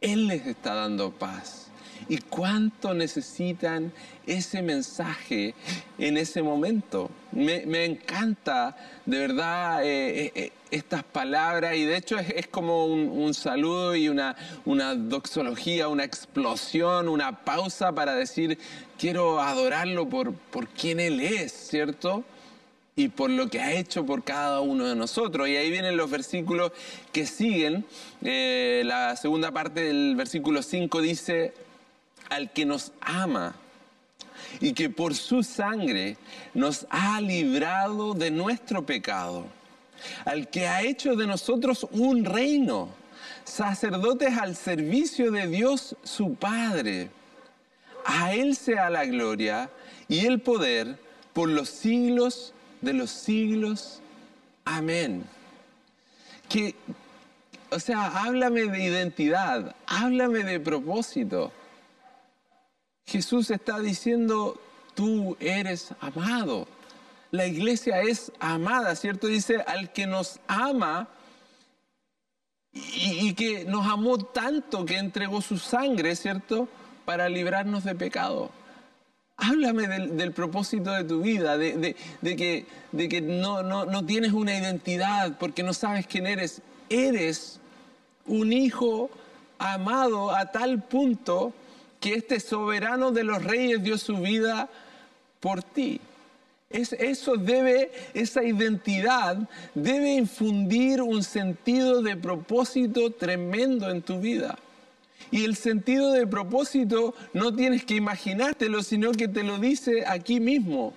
Él 0.00 0.28
les 0.28 0.46
está 0.46 0.74
dando 0.74 1.10
paz 1.10 1.67
y 2.08 2.18
cuánto 2.18 2.94
necesitan 2.94 3.92
ese 4.26 4.62
mensaje 4.62 5.54
en 5.98 6.16
ese 6.16 6.42
momento. 6.42 7.10
Me, 7.32 7.84
encanta 7.84 8.76
de 9.04 9.18
verdad 9.18 9.84
eh, 9.84 10.24
eh, 10.26 10.32
eh, 10.34 10.52
estas 10.70 11.04
palabras 11.04 11.76
y 11.76 11.84
de 11.84 11.96
hecho 11.96 12.18
es, 12.18 12.46
como 12.46 12.86
un, 12.86 13.34
saludo 13.34 13.94
y 13.94 14.08
una, 14.08 14.34
doxología, 14.96 15.88
una 15.88 16.04
explosión, 16.04 17.08
una 17.08 17.44
pausa 17.44 17.92
para 17.92 18.14
decir 18.14 18.58
quiero 18.98 19.40
adorarlo 19.40 20.08
por, 20.08 20.32
por 20.32 20.68
quien 20.68 21.00
Él 21.00 21.20
es, 21.20 21.52
¿cierto? 21.52 22.24
y 22.96 23.08
por 23.08 23.30
lo 23.30 23.48
que 23.48 23.60
ha 23.60 23.74
hecho 23.74 24.04
por 24.04 24.24
cada 24.24 24.60
uno 24.60 24.84
de 24.84 24.96
nosotros. 24.96 25.48
Y 25.48 25.56
ahí 25.56 25.70
vienen 25.70 25.96
los 25.96 26.10
versículos 26.10 26.72
que 27.12 27.26
siguen. 27.26 27.84
La 28.20 29.14
segunda 29.14 29.52
parte 29.52 29.84
del 29.84 30.16
versículo 30.16 30.62
5 30.62 31.00
dice, 31.00 31.54
al 32.28 32.52
que 32.52 32.64
nos 32.64 32.92
ama 33.00 33.54
y 34.60 34.72
que 34.72 34.90
por 34.90 35.14
su 35.14 35.42
sangre 35.42 36.16
nos 36.54 36.86
ha 36.90 37.20
librado 37.20 38.14
de 38.14 38.30
nuestro 38.30 38.84
pecado, 38.84 39.46
al 40.24 40.48
que 40.48 40.66
ha 40.66 40.82
hecho 40.82 41.16
de 41.16 41.26
nosotros 41.26 41.86
un 41.90 42.24
reino, 42.24 42.88
sacerdotes 43.44 44.36
al 44.36 44.56
servicio 44.56 45.30
de 45.30 45.46
Dios 45.46 45.96
su 46.02 46.34
Padre. 46.34 47.10
A 48.04 48.32
Él 48.32 48.56
sea 48.56 48.90
la 48.90 49.04
gloria 49.04 49.70
y 50.08 50.26
el 50.26 50.40
poder 50.40 50.98
por 51.32 51.48
los 51.48 51.68
siglos 51.68 52.52
de 52.80 52.92
los 52.94 53.10
siglos. 53.10 54.00
Amén. 54.64 55.24
Que, 56.48 56.74
o 57.70 57.78
sea, 57.78 58.06
háblame 58.06 58.64
de 58.64 58.82
identidad, 58.82 59.74
háblame 59.86 60.44
de 60.44 60.60
propósito. 60.60 61.52
Jesús 63.08 63.50
está 63.50 63.80
diciendo, 63.80 64.60
tú 64.94 65.34
eres 65.40 65.94
amado. 66.00 66.68
La 67.30 67.46
iglesia 67.46 68.02
es 68.02 68.30
amada, 68.38 68.94
¿cierto? 68.96 69.28
Dice, 69.28 69.62
al 69.66 69.92
que 69.94 70.06
nos 70.06 70.40
ama 70.46 71.08
y, 72.72 73.32
que 73.32 73.64
nos 73.64 73.86
amó 73.86 74.18
tanto 74.18 74.84
que 74.84 74.98
entregó 74.98 75.40
su 75.40 75.56
sangre, 75.56 76.16
¿cierto? 76.16 76.68
Para 77.06 77.30
librarnos 77.30 77.84
de 77.84 77.94
pecado. 77.94 78.50
Háblame 79.38 79.88
del, 79.88 80.32
propósito 80.32 80.92
de 80.92 81.04
tu 81.04 81.22
vida, 81.22 81.56
de, 81.56 81.94
que, 82.22 82.66
de 82.92 83.08
que 83.08 83.20
no, 83.22 83.62
no 83.62 84.04
tienes 84.04 84.32
una 84.32 84.58
identidad 84.58 85.38
porque 85.38 85.62
no 85.62 85.72
sabes 85.72 86.06
quién 86.06 86.26
eres. 86.26 86.60
Eres 86.90 87.58
un 88.26 88.52
hijo 88.52 89.08
amado 89.58 90.30
a 90.34 90.52
tal 90.52 90.82
punto 90.82 91.54
que 92.00 92.14
este 92.14 92.40
soberano 92.40 93.10
de 93.10 93.24
los 93.24 93.42
reyes 93.42 93.82
dio 93.82 93.98
su 93.98 94.16
vida 94.16 94.68
por 95.40 95.62
ti. 95.62 96.00
Es, 96.70 96.92
eso 96.92 97.36
debe, 97.36 97.90
esa 98.12 98.44
identidad 98.44 99.38
debe 99.74 100.14
infundir 100.14 101.00
un 101.00 101.22
sentido 101.22 102.02
de 102.02 102.16
propósito 102.16 103.10
tremendo 103.10 103.90
en 103.90 104.02
tu 104.02 104.20
vida. 104.20 104.58
Y 105.30 105.44
el 105.44 105.56
sentido 105.56 106.12
de 106.12 106.26
propósito 106.26 107.14
no 107.32 107.54
tienes 107.54 107.84
que 107.84 107.94
imaginártelo, 107.94 108.82
sino 108.82 109.12
que 109.12 109.28
te 109.28 109.42
lo 109.42 109.58
dice 109.58 110.04
aquí 110.06 110.40
mismo, 110.40 110.92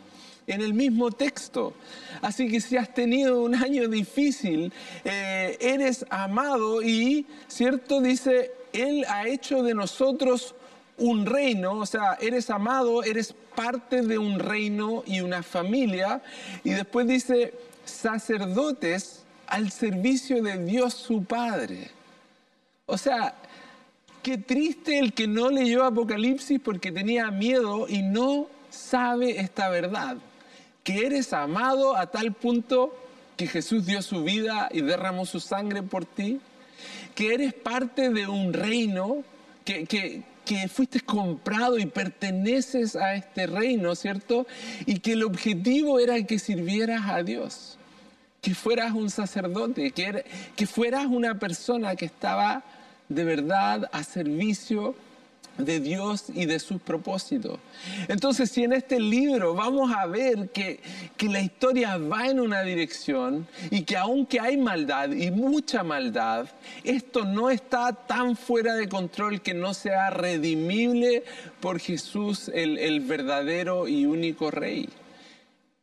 en 0.48 0.62
el 0.62 0.74
mismo 0.74 1.12
texto. 1.12 1.74
Así 2.22 2.50
que 2.50 2.62
si 2.62 2.78
has 2.78 2.94
tenido 2.94 3.42
un 3.42 3.56
año 3.56 3.88
difícil, 3.88 4.72
eh, 5.04 5.58
eres 5.60 6.06
amado 6.10 6.82
y, 6.82 7.26
¿cierto? 7.48 8.02
Dice, 8.02 8.52
Él 8.74 9.06
ha 9.10 9.28
hecho 9.28 9.64
de 9.64 9.74
nosotros 9.74 10.56
un 11.02 11.26
reino, 11.26 11.74
o 11.74 11.86
sea, 11.86 12.18
eres 12.22 12.50
amado, 12.50 13.04
eres 13.04 13.34
parte 13.56 14.02
de 14.02 14.18
un 14.18 14.40
reino 14.40 15.04
y 15.06 15.22
una 15.22 15.44
familia. 15.44 16.22
Y 16.64 16.72
después 16.72 17.08
dice, 17.08 17.54
sacerdotes 17.86 19.24
al 19.48 19.72
servicio 19.72 20.42
de 20.42 20.64
Dios 20.64 20.94
su 20.94 21.24
Padre. 21.24 21.92
O 22.86 22.98
sea, 22.98 23.36
Qué 24.22 24.38
triste 24.38 25.00
el 25.00 25.14
que 25.14 25.28
no 25.28 25.50
leyó 25.50 25.84
Apocalipsis 25.84 26.60
porque 26.64 26.92
tenía 26.92 27.32
miedo 27.32 27.88
y 27.90 28.04
no 28.04 28.48
sabe 28.70 29.40
esta 29.40 29.70
verdad. 29.70 30.18
Que 30.84 31.08
eres 31.08 31.34
amado 31.34 31.96
a 31.96 32.08
tal 32.08 32.34
punto 32.34 32.96
que 33.36 33.48
Jesús 33.48 33.88
dio 33.88 34.02
su 34.04 34.24
vida 34.24 34.70
y 34.72 34.82
derramó 34.82 35.26
su 35.26 35.40
sangre 35.40 35.82
por 35.82 36.06
ti. 36.06 36.40
Que 37.16 37.34
eres 37.34 37.54
parte 37.54 38.12
de 38.12 38.28
un 38.28 38.54
reino, 38.54 39.24
que, 39.66 39.86
que, 39.86 40.22
que 40.52 40.68
fuiste 40.68 41.00
comprado 41.00 41.78
y 41.80 41.86
perteneces 41.86 42.98
a 42.98 43.16
este 43.16 43.48
reino, 43.48 43.96
¿cierto? 43.96 44.46
Y 44.86 45.00
que 45.00 45.14
el 45.14 45.24
objetivo 45.24 45.98
era 45.98 46.22
que 46.24 46.40
sirvieras 46.40 47.04
a 47.08 47.24
Dios. 47.24 47.78
Que 48.42 48.54
fueras 48.54 48.92
un 48.92 49.10
sacerdote, 49.10 49.92
que, 49.92 50.68
fueras 50.68 51.06
una 51.06 51.40
persona 51.40 51.96
que 51.96 52.04
estaba 52.04 52.64
de 53.08 53.24
verdad 53.24 53.90
a 53.94 54.04
servicio 54.04 54.88
de 54.90 55.11
Dios 55.58 56.26
y 56.34 56.46
de 56.46 56.60
sus 56.60 56.82
propósitos. 56.82 57.60
Entonces, 58.08 58.50
si 58.50 58.64
en 58.64 58.74
este 58.74 59.00
libro 59.00 59.54
vamos 59.54 59.92
a 59.96 60.06
ver 60.08 60.50
que, 60.50 60.80
que, 61.18 61.30
la 61.30 61.42
historia 61.42 61.98
va 61.98 62.28
en 62.28 62.40
una 62.40 62.64
dirección 62.64 63.48
y 63.70 63.84
que 63.84 63.98
aunque 63.98 64.40
hay 64.40 64.58
maldad 64.58 65.12
y 65.12 65.32
mucha 65.32 65.84
maldad, 65.84 66.48
esto 66.84 67.26
no 67.26 67.50
está 67.50 67.94
tan 67.94 68.36
fuera 68.36 68.74
de 68.76 68.90
control 68.90 69.42
que 69.42 69.54
no 69.54 69.74
sea 69.74 70.10
redimible 70.10 71.24
por 71.60 71.80
Jesús, 71.80 72.50
el, 72.54 72.78
el 72.78 73.02
verdadero 73.02 73.88
y 73.88 74.06
único 74.06 74.52
Rey 74.52 74.90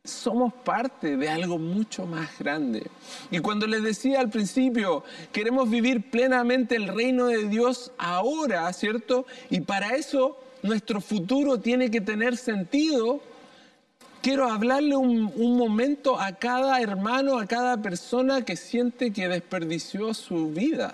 somos 0.09 0.53
parte 0.53 1.17
de 1.17 1.29
algo 1.29 1.57
mucho 1.57 2.05
más 2.05 2.37
grande. 2.39 2.89
Y 3.31 3.39
cuando 3.39 3.67
les 3.67 3.83
decía 3.83 4.19
al 4.19 4.29
principio, 4.29 5.03
queremos 5.31 5.69
vivir 5.69 6.09
plenamente 6.09 6.75
el 6.75 6.87
reino 6.87 7.27
de 7.27 7.45
Dios 7.47 7.91
ahora, 7.97 8.71
¿cierto? 8.73 9.25
Y 9.49 9.61
para 9.61 9.95
eso 9.95 10.37
nuestro 10.63 11.01
futuro 11.01 11.59
tiene 11.59 11.91
que 11.91 12.01
tener 12.01 12.37
sentido. 12.37 13.21
Quiero 14.21 14.49
hablarle 14.49 14.95
un, 14.95 15.31
un 15.35 15.57
momento 15.57 16.19
a 16.19 16.33
cada 16.33 16.81
hermano, 16.81 17.37
a 17.37 17.45
cada 17.45 17.81
persona 17.81 18.43
que 18.43 18.55
siente 18.55 19.11
que 19.11 19.27
desperdició 19.27 20.13
su 20.13 20.49
vida, 20.49 20.93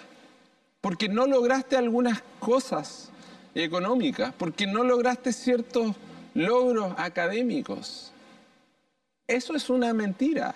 porque 0.81 1.09
no 1.09 1.25
lograste 1.25 1.75
algunas 1.75 2.23
cosas 2.39 3.09
económicas, 3.55 4.33
porque 4.37 4.67
no 4.67 4.83
lograste 4.83 5.31
ciertos 5.31 5.95
logros 6.33 6.93
académicos 6.97 8.11
eso 9.27 9.55
es 9.55 9.69
una 9.69 9.93
mentira. 9.93 10.55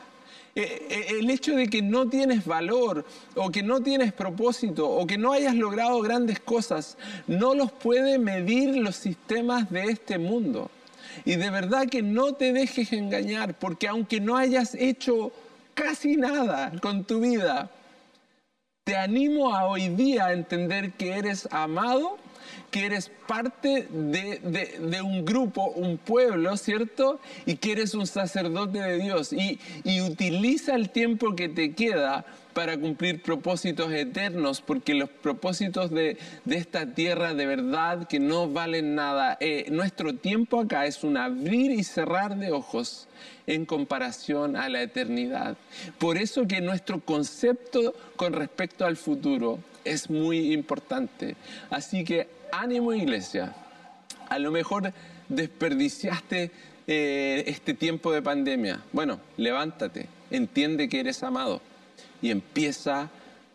Eh, 0.55 0.88
eh, 0.89 1.05
el 1.19 1.29
hecho 1.29 1.55
de 1.55 1.67
que 1.67 1.82
no 1.82 2.10
tienes 2.10 2.45
valor 2.45 3.05
o 3.36 3.51
que 3.51 3.63
no 3.63 3.82
tienes 3.82 4.12
propósito 4.13 4.89
o 4.89 5.05
que 5.05 5.17
no 5.17 5.32
hayas 5.32 5.55
logrado 5.55 6.01
grandes 6.01 6.39
cosas, 6.39 6.97
no 7.27 7.53
los 7.55 7.71
puede 7.71 8.17
medir 8.17 8.75
los 8.75 8.95
sistemas 8.95 9.69
de 9.69 9.86
este 9.86 10.17
mundo. 10.17 10.69
Y 11.25 11.36
de 11.36 11.49
verdad 11.49 11.88
que 11.88 12.01
no 12.01 12.34
te 12.34 12.51
dejes 12.53 12.93
engañar, 12.93 13.53
porque 13.53 13.88
aunque 13.88 14.19
no 14.19 14.38
hayas 14.38 14.75
hecho 14.75 15.32
casi 15.73 16.17
nada 16.17 16.71
con 16.82 17.03
tu 17.03 17.19
vida, 17.19 17.69
te 18.84 18.95
animo 18.95 19.55
a 19.55 19.65
hoy 19.65 19.89
día 19.89 20.27
a 20.27 20.34
entender 20.34 20.93
que 20.93 21.12
eres 21.12 21.47
amado 21.51 22.17
que 22.71 22.85
eres 22.85 23.12
parte 23.27 23.88
de, 23.89 25.01
un 25.03 25.25
grupo, 25.25 25.71
un 25.71 25.97
pueblo, 25.97 26.55
¿cierto? 26.57 27.19
Y 27.45 27.55
que 27.55 27.71
eres 27.71 27.93
un 27.93 28.07
sacerdote 28.07 28.79
de 28.79 28.97
Dios. 28.99 29.33
Y, 29.33 29.59
utiliza 30.01 30.75
el 30.75 30.89
tiempo 30.89 31.35
que 31.35 31.49
te 31.49 31.73
queda 31.73 32.25
para 32.53 32.77
cumplir 32.77 33.21
propósitos 33.21 33.91
eternos, 33.91 34.62
porque 34.62 34.93
los 34.93 35.09
propósitos 35.09 35.91
de, 35.91 36.17
esta 36.49 36.93
tierra 36.93 37.33
de 37.33 37.45
verdad 37.45 38.07
que 38.07 38.19
no 38.19 38.49
valen 38.49 38.95
nada. 38.95 39.38
Eh, 39.39 39.67
nuestro 39.71 40.13
tiempo 40.15 40.59
acá 40.59 40.85
es 40.85 41.03
un 41.03 41.17
abrir 41.17 41.71
y 41.71 41.83
cerrar 41.83 42.38
de 42.38 42.51
ojos 42.51 43.07
en 43.47 43.65
comparación 43.65 44.55
a 44.55 44.69
la 44.69 44.81
eternidad. 44.81 45.57
Por 45.97 46.17
eso 46.17 46.47
que 46.47 46.62
nuestro 46.62 46.99
concepto 46.99 47.93
con 48.15 48.33
respecto 48.33 48.85
al 48.85 48.95
futuro 48.95 49.59
es 49.85 50.09
muy 50.09 50.53
importante. 50.53 51.35
Así 51.69 52.03
que 52.03 52.27
ánimo 52.51 52.93
iglesia. 52.93 53.53
A 54.29 54.39
lo 54.39 54.51
mejor 54.51 54.93
desperdiciaste 55.27 56.51
eh, 56.88 57.43
este 57.47 57.73
tiempo 57.73 58.12
de 58.12 58.21
pandemia. 58.21 58.83
Bueno, 58.91 59.19
levántate, 59.38 60.07
entiende 60.31 60.89
que 60.89 60.99
eres 60.99 61.23
amado 61.23 61.62
y 62.21 62.31
empieza 62.31 63.09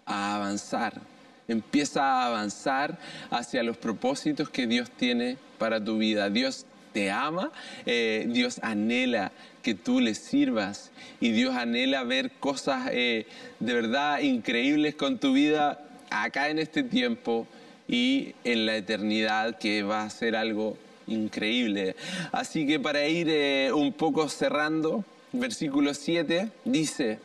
a 0.07 0.37
avanzar. 0.37 1.01
Empieza 1.47 2.03
a 2.03 2.27
avanzar 2.27 2.99
hacia 3.31 3.63
los 3.63 3.77
propósitos 3.77 4.49
que 4.49 4.67
Dios 4.67 4.91
tiene 4.91 5.37
para 5.59 5.83
tu 5.83 5.99
vida. 5.99 6.31
Dios 6.31 6.67
te 6.93 7.11
ama, 7.11 7.51
eh, 7.87 8.25
Dios 8.29 8.61
anhela 8.63 9.33
que 9.63 9.75
tú 9.75 10.01
le 10.01 10.15
sirvas 10.15 10.93
y 11.21 11.33
Dios 11.33 11.57
anhela 11.57 12.05
ver 12.05 12.31
cosas 12.39 12.89
eh, 12.93 13.27
de 13.59 13.75
verdad 13.75 14.21
increíbles 14.21 14.95
con 14.95 15.19
tu 15.19 15.33
vida 15.33 15.85
acá 16.11 16.49
en 16.49 16.61
este 16.61 16.85
tiempo 16.85 17.49
y 17.89 18.35
en 18.45 18.67
la 18.67 18.77
eternidad 18.77 19.59
que 19.59 19.83
va 19.83 20.03
a 20.03 20.11
ser 20.11 20.37
algo 20.37 20.77
increíble. 21.07 21.97
Así 22.33 22.67
que 22.67 22.81
para 22.81 23.07
ir 23.07 23.29
eh, 23.29 23.73
un 23.73 23.93
poco 23.93 24.29
cerrando, 24.29 25.05
versículo 25.33 25.95
7 25.95 26.51
dice, 26.65 27.19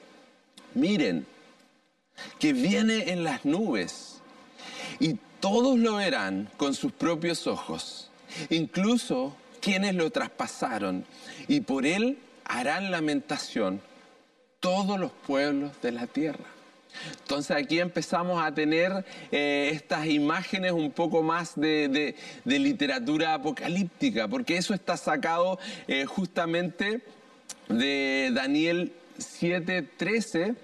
miren, 0.74 1.26
que 2.40 2.54
viene 2.54 3.12
en 3.12 3.24
las 3.24 3.46
nubes 3.46 4.22
y 5.00 5.18
todos 5.40 5.78
lo 5.80 5.96
verán 5.96 6.50
con 6.58 6.74
sus 6.74 6.92
propios 6.92 7.48
ojos, 7.48 8.10
incluso 8.50 9.36
quienes 9.62 9.96
lo 9.96 10.10
traspasaron, 10.10 11.06
y 11.48 11.62
por 11.62 11.86
él 11.86 12.18
harán 12.46 12.92
lamentación 12.92 13.82
todos 14.60 15.00
los 15.00 15.12
pueblos 15.12 15.72
de 15.82 15.92
la 15.92 16.08
tierra. 16.08 16.46
Entonces 17.22 17.56
aquí 17.56 17.80
empezamos 17.80 18.44
a 18.44 18.54
tener 18.54 19.06
eh, 19.32 19.70
estas 19.74 20.08
imágenes 20.08 20.72
un 20.72 20.92
poco 20.92 21.24
más 21.24 21.56
de, 21.56 22.16
literatura 22.46 23.36
apocalíptica, 23.36 24.28
porque 24.28 24.58
eso 24.58 24.74
está 24.74 24.98
sacado 24.98 25.60
eh, 25.88 26.06
justamente 26.06 27.02
de 27.68 28.32
Daniel 28.34 28.92
7:13, 29.18 30.56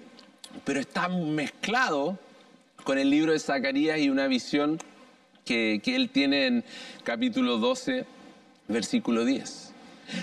pero 0.64 0.80
está 0.80 1.08
mezclado 1.08 2.18
con 2.84 2.98
el 2.98 3.10
libro 3.10 3.32
de 3.32 3.38
Zacarías 3.38 3.98
y 3.98 4.10
una 4.10 4.26
visión 4.26 4.78
que, 5.44 5.80
que 5.82 5.96
él 5.96 6.10
tiene 6.10 6.46
en 6.46 6.64
capítulo 7.04 7.58
12, 7.58 8.04
versículo 8.68 9.24
10. 9.24 9.65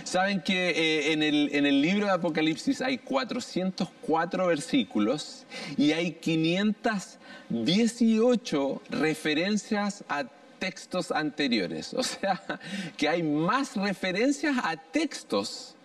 Saben 0.04 0.41
que 0.41 0.69
eh, 0.69 1.13
en, 1.13 1.24
el, 1.24 1.50
en, 1.54 1.65
el, 1.65 1.82
libro 1.82 2.06
de 2.06 2.12
Apocalipsis 2.12 2.82
hay 2.82 2.98
404 2.98 4.48
versículos 4.48 5.46
y 5.78 5.91
hay 5.91 6.13
518 6.13 8.82
referencias 8.89 10.04
a 10.08 10.24
textos 10.60 11.12
anteriores. 11.12 11.93
O 11.93 12.04
sea, 12.04 12.41
que 12.98 13.10
hay 13.10 13.22
más 13.24 13.76
referencias 13.76 14.56
a 14.63 14.78
textos 14.78 15.76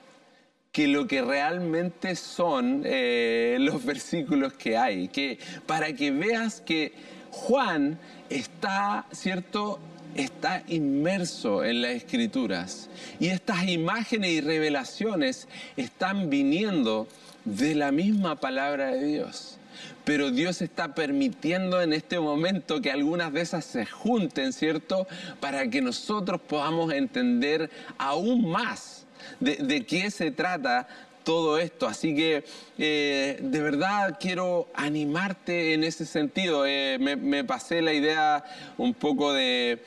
que 0.70 0.87
lo 0.87 1.08
que 1.08 1.22
realmente 1.22 2.14
son 2.14 2.82
eh, 2.84 3.56
los 3.58 3.84
versículos 3.84 4.52
que 4.52 4.76
hay. 4.76 5.08
Que, 5.08 5.40
para 5.66 5.92
que 5.92 6.12
veas 6.12 6.61
que 6.61 6.92
Juan 7.30 7.98
está, 8.28 9.06
¿cierto?, 9.12 9.80
está 10.14 10.62
inmerso 10.68 11.64
en 11.64 11.83
las 11.83 11.92
escrituras 11.92 12.88
y 13.21 13.29
estas 13.29 13.68
imágenes 13.68 14.31
y 14.31 14.40
revelaciones 14.40 15.49
están 15.77 16.31
viniendo 16.31 17.09
de 17.44 17.75
la 17.75 17.92
misma 17.92 18.37
palabra 18.37 18.92
de 18.92 19.05
Dios. 19.05 19.59
Pero 20.05 20.31
Dios 20.31 20.62
está 20.62 20.94
permitiendo 20.94 21.81
en 21.83 21.92
este 21.92 22.18
momento 22.18 22.81
que 22.81 22.90
algunas 22.90 23.33
de 23.33 23.42
esas 23.42 23.64
se 23.64 23.87
junten, 23.87 24.53
¿cierto? 24.53 25.07
Para 25.40 25.68
que 25.68 25.81
nosotros 25.81 26.40
podamos 26.40 26.92
entender 26.92 27.71
aún 27.99 28.51
más 28.51 29.07
de, 29.40 29.85
qué 29.87 30.11
se 30.11 30.31
trata 30.31 30.88
todo 31.28 31.58
esto. 31.58 31.86
Así 31.86 32.16
que 32.16 32.42
eh, 32.78 33.38
de 33.38 33.60
verdad 33.60 34.16
quiero 34.18 34.68
animarte 34.72 35.74
en 35.74 35.84
ese 35.84 36.06
sentido. 36.06 36.64
Eh, 36.64 36.96
me, 36.98 37.44
pasé 37.44 37.82
la 37.82 37.92
idea 37.92 38.42
un 38.78 38.94
poco 38.94 39.34
de, 39.34 39.78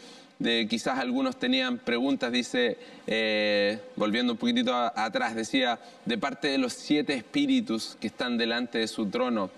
quizás 0.70 1.00
algunos 1.00 1.38
tenían 1.38 1.80
preguntas, 1.80 2.32
dice, 2.32 2.78
eh, 3.08 3.80
volviendo 3.96 4.34
un 4.34 4.38
poquitito 4.38 4.72
atrás, 4.76 5.34
decía, 5.34 5.80
de 6.06 6.16
parte 6.20 6.48
de 6.48 6.60
los 6.60 6.74
siete 6.74 7.16
espíritus 7.16 7.98
que 8.00 8.06
están 8.06 8.38
delante 8.38 8.78
de 8.78 8.88
su 8.88 9.08
trono. 9.08 9.50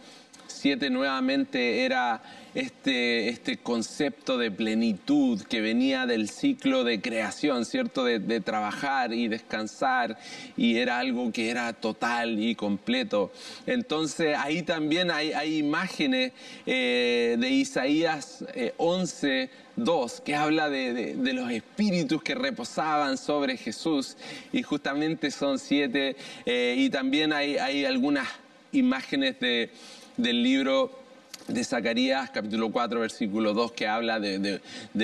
Siete 0.48 0.90
nuevamente 0.90 1.86
era 1.86 2.22
este, 2.54 3.30
este 3.30 3.58
concepto 3.58 4.38
de 4.38 4.52
plenitud 4.52 5.42
que 5.42 5.62
venía 5.62 6.06
del 6.06 6.30
ciclo 6.30 6.84
de 6.84 7.02
creación, 7.02 7.66
¿cierto? 7.66 8.04
De, 8.04 8.20
trabajar 8.42 9.14
y 9.14 9.28
descansar 9.28 10.18
y 10.58 10.78
era 10.78 11.00
algo 11.00 11.32
que 11.32 11.50
era 11.50 11.74
total 11.74 12.40
y 12.40 12.56
completo. 12.56 13.32
Entonces 13.66 14.38
ahí 14.38 14.62
también 14.64 15.12
hay, 15.12 15.58
imágenes 15.58 16.34
eh, 16.66 17.38
de 17.40 17.50
Isaías 17.50 18.46
11. 18.78 19.44
Eh, 19.44 19.50
2, 19.76 20.22
que 20.22 20.36
habla 20.36 20.70
de, 20.70 21.16
los 21.34 21.50
espíritus 21.52 22.22
que 22.22 22.36
reposaban 22.36 23.18
sobre 23.18 23.58
Jesús, 23.58 24.18
y 24.52 24.62
justamente 24.62 25.32
son 25.32 25.58
siete, 25.58 26.16
eh, 26.46 26.76
y 26.78 26.90
también 26.92 27.34
hay, 27.34 27.58
hay 27.58 27.86
algunas 27.86 28.28
imágenes 28.72 29.40
de, 29.40 29.72
del 30.18 30.44
libro 30.44 31.04
de 31.48 31.64
Zacarías 31.64 32.30
capítulo 32.30 32.72
4 32.72 33.02
versículo 33.02 33.54
2 33.54 33.74
que 33.74 33.88
habla 33.88 34.20
de, 34.20 34.62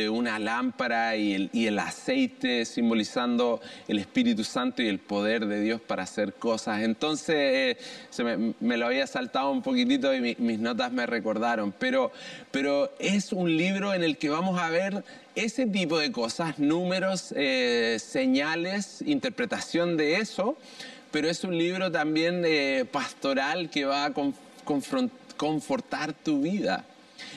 una 0.09 0.39
lámpara 0.39 1.17
y 1.17 1.33
el, 1.33 1.49
y 1.51 1.65
el, 1.65 1.77
aceite 1.79 2.63
simbolizando 2.63 3.59
el 3.87 3.99
Espíritu 3.99 4.43
Santo 4.43 4.81
y 4.81 4.87
el 4.87 4.99
poder 4.99 5.47
de 5.47 5.61
Dios 5.61 5.81
para 5.81 6.03
hacer 6.03 6.33
cosas. 6.33 6.81
Entonces 6.81 7.35
eh, 7.35 7.77
se 8.09 8.23
me, 8.23 8.77
lo 8.77 8.85
había 8.85 9.05
saltado 9.07 9.51
un 9.51 9.61
poquitito 9.61 10.13
y 10.13 10.35
mis 10.37 10.59
notas 10.59 10.91
me 10.91 11.05
recordaron, 11.05 11.73
pero, 11.77 12.11
pero 12.51 12.91
es 12.99 13.33
un 13.33 13.57
libro 13.57 13.93
en 13.93 14.03
el 14.03 14.17
que 14.17 14.29
vamos 14.29 14.61
a 14.61 14.69
ver 14.69 15.03
ese 15.35 15.65
tipo 15.65 15.99
de 15.99 16.11
cosas, 16.11 16.57
números, 16.59 17.33
eh, 17.35 17.97
señales, 17.99 19.01
interpretación 19.05 19.97
de 19.97 20.17
eso, 20.17 20.57
pero 21.11 21.29
es 21.29 21.43
un 21.43 21.57
libro 21.57 21.91
también 21.91 22.43
eh, 22.45 22.85
pastoral 22.89 23.69
que 23.69 23.85
va 23.85 24.05
a 24.05 24.13
confortar 24.63 26.13
tu 26.13 26.41
vida. 26.41 26.85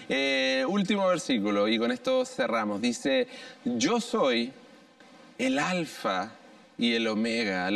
Eh, 0.09 0.65
último 0.69 1.07
versículo, 1.09 1.69
y 1.69 1.79
con 1.79 1.93
esto 1.93 2.25
cerramos. 2.25 2.81
Dice, 2.81 3.27
yo 3.65 4.01
soy 4.01 4.53
el 5.39 5.59
alfa 5.59 6.33
y 6.79 6.95
el 6.95 7.07
omega, 7.07 7.71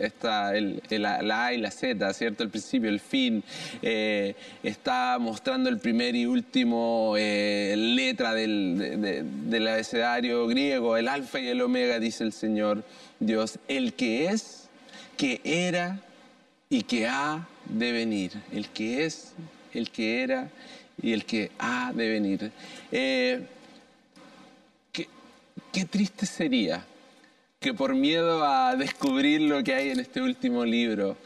está, 0.00 0.56
el, 0.56 0.82
la 0.90 1.46
A 1.46 1.52
y 1.52 1.58
la 1.58 1.70
Z, 1.70 2.12
¿cierto? 2.14 2.42
El 2.42 2.50
principio, 2.50 2.88
el 2.88 3.00
fin. 3.00 3.44
Eh, 3.82 4.34
está 4.62 5.18
mostrando 5.20 5.68
el 5.68 5.78
primer 5.78 6.16
y 6.16 6.26
último 6.26 7.14
eh, 7.16 7.74
letra 7.76 8.34
del, 8.34 9.30
del 9.48 9.68
abecedario 9.68 10.46
griego, 10.46 10.96
el 10.96 11.08
alfa 11.08 11.38
y 11.38 11.48
el 11.48 11.60
omega, 11.60 12.00
dice 12.00 12.24
el 12.24 12.32
Señor 12.32 12.82
Dios, 13.20 13.58
el 13.68 13.94
que 13.94 14.26
es, 14.26 14.68
que 15.16 15.40
era 15.44 16.00
y 16.70 16.82
que 16.82 17.06
ha 17.06 17.46
de 17.68 17.92
venir, 17.92 18.32
el 18.52 18.68
que 18.68 19.04
es, 19.04 19.32
el 19.74 19.90
que 19.90 20.22
era 20.22 20.50
y 21.00 21.12
el 21.12 21.24
que 21.24 21.50
ha 21.58 21.92
de 21.92 22.08
venir. 22.08 22.52
Eh, 22.90 23.46
qué, 24.92 25.08
qué 25.72 25.84
triste 25.84 26.26
sería 26.26 26.84
que 27.60 27.74
por 27.74 27.94
miedo 27.94 28.44
a 28.44 28.76
descubrir 28.76 29.40
lo 29.40 29.62
que 29.62 29.74
hay 29.74 29.90
en 29.90 30.00
este 30.00 30.20
último 30.20 30.64
libro, 30.64 31.16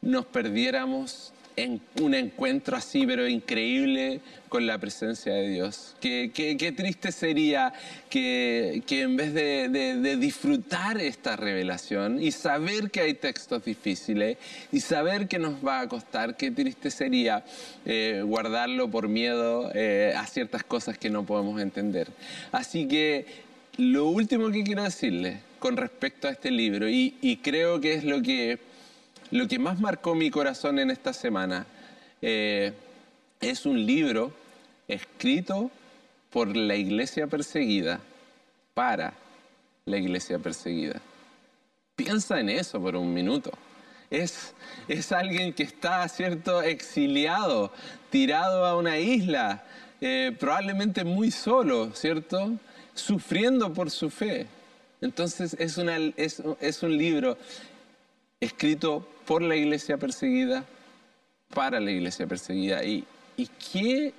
nos 0.00 0.24
perdiéramos 0.26 1.32
en 1.56 1.80
un 2.00 2.14
encuentro 2.14 2.76
así, 2.76 3.06
pero 3.06 3.28
increíble, 3.28 4.20
con 4.48 4.66
la 4.66 4.78
presencia 4.78 5.32
de 5.32 5.48
Dios. 5.48 5.96
Qué, 6.00 6.74
triste 6.76 7.10
sería 7.10 7.72
que, 8.10 8.82
en 8.86 9.16
vez 9.16 9.32
de, 9.32 10.16
disfrutar 10.18 11.00
esta 11.00 11.36
revelación 11.36 12.22
y 12.22 12.32
saber 12.32 12.90
que 12.90 13.00
hay 13.00 13.14
textos 13.14 13.64
difíciles 13.64 14.36
y 14.70 14.80
saber 14.80 15.26
que 15.26 15.38
nos 15.38 15.54
va 15.64 15.80
a 15.80 15.88
costar, 15.88 16.36
qué 16.36 16.50
triste 16.50 16.90
sería 16.90 17.44
eh, 17.86 18.22
guardarlo 18.24 18.90
por 18.90 19.08
miedo 19.08 19.70
eh, 19.74 20.12
a 20.16 20.26
ciertas 20.26 20.64
cosas 20.64 20.98
que 20.98 21.08
no 21.08 21.24
podemos 21.24 21.60
entender. 21.60 22.08
Así 22.50 22.86
que 22.86 23.24
lo 23.78 24.06
último 24.08 24.50
que 24.50 24.64
quiero 24.64 24.82
decirle 24.82 25.40
con 25.58 25.78
respecto 25.78 26.28
a 26.28 26.32
este 26.32 26.50
libro, 26.50 26.88
y 26.90 27.40
creo 27.42 27.80
que 27.80 27.94
es 27.94 28.04
lo 28.04 28.20
que 28.20 28.58
lo 29.32 29.48
que 29.48 29.58
más 29.58 29.80
marcó 29.80 30.14
mi 30.14 30.30
corazón 30.30 30.78
en 30.78 30.90
esta 30.90 31.12
semana 31.12 31.66
eh, 32.20 32.72
es 33.40 33.64
un 33.64 33.84
libro 33.84 34.32
escrito 34.86 35.70
por 36.30 36.54
la 36.54 36.76
iglesia 36.76 37.26
perseguida 37.26 37.98
para 38.74 39.14
la 39.86 39.96
iglesia 39.96 40.38
perseguida. 40.38 41.00
Piensa 41.96 42.40
en 42.40 42.50
eso 42.50 42.80
por 42.80 42.94
un 42.94 43.12
minuto. 43.12 43.50
Es, 44.10 44.52
es 44.86 45.10
alguien 45.12 45.54
que 45.54 45.62
está, 45.62 46.06
¿cierto?, 46.08 46.60
exiliado, 46.60 47.72
tirado 48.10 48.66
a 48.66 48.76
una 48.76 48.98
isla, 48.98 49.64
eh, 50.02 50.36
probablemente 50.38 51.04
muy 51.04 51.30
solo, 51.30 51.94
¿cierto?, 51.94 52.52
sufriendo 52.94 53.72
por 53.72 53.90
su 53.90 54.10
fe. 54.10 54.46
Entonces 55.00 55.56
es, 55.58 55.78
es 56.60 56.82
un 56.82 56.98
libro 56.98 57.38
escrito 58.38 59.08
por 59.26 59.42
la 59.42 59.56
iglesia 59.56 59.96
perseguida, 59.96 60.64
para 61.54 61.80
la 61.80 61.90
iglesia 61.90 62.26
perseguida. 62.26 62.84
Y, 62.84 63.04
y 63.36 63.46
qué, 63.46 64.12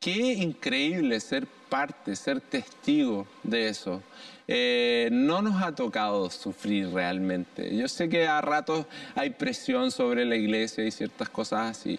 qué 0.00 0.34
increíble 0.34 1.20
ser 1.20 1.46
parte, 1.68 2.14
ser 2.14 2.40
testigo 2.40 3.26
de 3.42 3.68
eso. 3.68 4.02
Eh, 4.46 5.08
no 5.10 5.40
nos 5.40 5.62
ha 5.62 5.74
tocado 5.74 6.28
sufrir 6.30 6.90
realmente. 6.90 7.74
Yo 7.74 7.88
sé 7.88 8.08
que 8.08 8.26
a 8.26 8.40
ratos 8.40 8.86
hay 9.14 9.30
presión 9.30 9.90
sobre 9.90 10.24
la 10.24 10.36
iglesia 10.36 10.84
y 10.84 10.90
ciertas 10.90 11.30
cosas 11.30 11.70
así, 11.70 11.98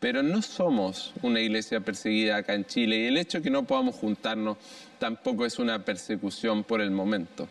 pero 0.00 0.22
no 0.22 0.40
somos 0.40 1.12
una 1.22 1.40
iglesia 1.40 1.80
perseguida 1.80 2.36
acá 2.36 2.54
en 2.54 2.64
Chile 2.64 2.98
y 2.98 3.06
el 3.06 3.18
hecho 3.18 3.42
que 3.42 3.50
no 3.50 3.64
podamos 3.64 3.94
juntarnos 3.94 4.56
tampoco 4.98 5.44
es 5.44 5.58
una 5.58 5.84
persecución 5.84 6.64
por 6.64 6.80
el 6.80 6.90
momento. 6.90 7.46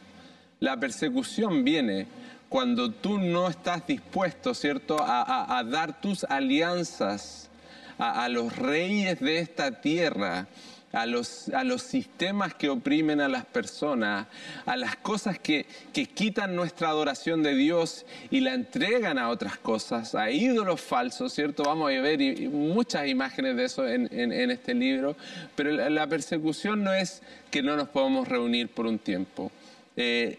La 0.60 0.78
persecución 0.78 1.64
viene 1.64 2.08
cuando 2.52 2.92
tú 2.92 3.18
no 3.18 3.48
estás 3.48 3.88
dispuesto, 3.88 4.54
¿cierto?, 4.54 4.98
a, 5.00 5.64
dar 5.66 6.02
tus 6.02 6.26
alianzas 6.26 7.50
a, 7.98 8.28
los 8.28 8.58
reyes 8.58 9.22
de 9.22 9.40
esta 9.40 9.80
tierra 9.80 10.50
a 10.92 11.06
los, 11.06 11.48
a 11.48 11.64
los 11.64 11.82
sistemas 11.82 12.54
que 12.54 12.68
oprimen 12.68 13.22
a 13.22 13.30
las 13.30 13.46
personas, 13.46 14.28
a 14.66 14.76
las 14.76 14.98
cosas 14.98 15.40
que, 15.40 15.66
que 15.94 16.08
quitan 16.08 16.54
nuestra 16.54 16.90
adoración 16.90 17.42
de 17.42 17.56
Dios 17.56 18.06
y 18.30 18.42
la 18.42 18.54
entregan 18.54 19.18
a 19.18 19.30
otras 19.30 19.58
cosas, 19.58 20.14
a 20.14 20.30
ídolos 20.30 20.82
falsos, 20.82 21.32
¿cierto? 21.32 21.64
Vamos 21.64 21.90
a 21.90 22.02
ver 22.02 22.20
muchas 22.50 23.08
imágenes 23.08 23.56
de 23.56 23.64
eso 23.64 23.88
en, 23.88 24.10
en, 24.12 24.52
este 24.52 24.74
libro, 24.74 25.16
pero 25.56 25.72
la, 25.72 26.06
persecución 26.06 26.84
no 26.84 26.94
es 26.94 27.22
que 27.50 27.62
no 27.62 27.78
nos 27.78 27.88
podamos 27.88 28.28
reunir 28.28 28.68
por 28.68 28.88
un 28.88 29.00
tiempo. 29.00 29.54
Eh, 29.96 30.38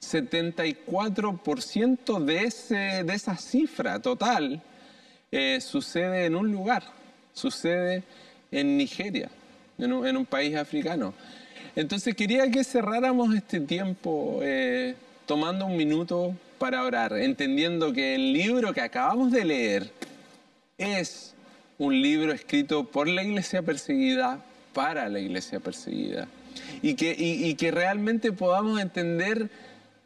74% 0.01 2.23
de, 2.23 2.43
ese, 2.43 3.03
de 3.03 3.13
esa 3.13 3.37
cifra 3.37 3.99
total 3.99 4.61
eh, 5.31 5.59
sucede 5.59 6.25
en 6.25 6.35
un 6.35 6.51
lugar, 6.51 6.83
sucede 7.33 8.03
en 8.51 8.77
Nigeria, 8.77 9.31
en 9.77 9.93
un, 9.93 10.25
país 10.25 10.55
africano. 10.55 11.13
Entonces 11.75 12.15
quería 12.15 12.49
que 12.49 12.63
cerráramos 12.63 13.35
este 13.35 13.59
tiempo 13.59 14.39
eh, 14.43 14.95
tomando 15.25 15.65
un 15.65 15.75
minuto 15.75 16.33
para 16.57 16.83
orar, 16.83 17.13
entendiendo 17.17 17.93
que 17.93 18.15
el 18.15 18.33
libro 18.33 18.73
que 18.73 18.81
acabamos 18.81 19.31
de 19.31 19.45
leer 19.45 19.91
es 20.77 21.33
un 21.77 22.01
libro 22.01 22.31
escrito 22.31 22.85
por 22.85 23.07
la 23.07 23.23
iglesia 23.23 23.61
perseguida 23.61 24.39
para 24.73 25.09
la 25.09 25.19
iglesia 25.19 25.59
perseguida. 25.59 26.27
Y 26.81 26.95
que, 26.95 27.55
que 27.57 27.71
realmente 27.71 28.31
podamos 28.31 28.79
entender, 28.79 29.49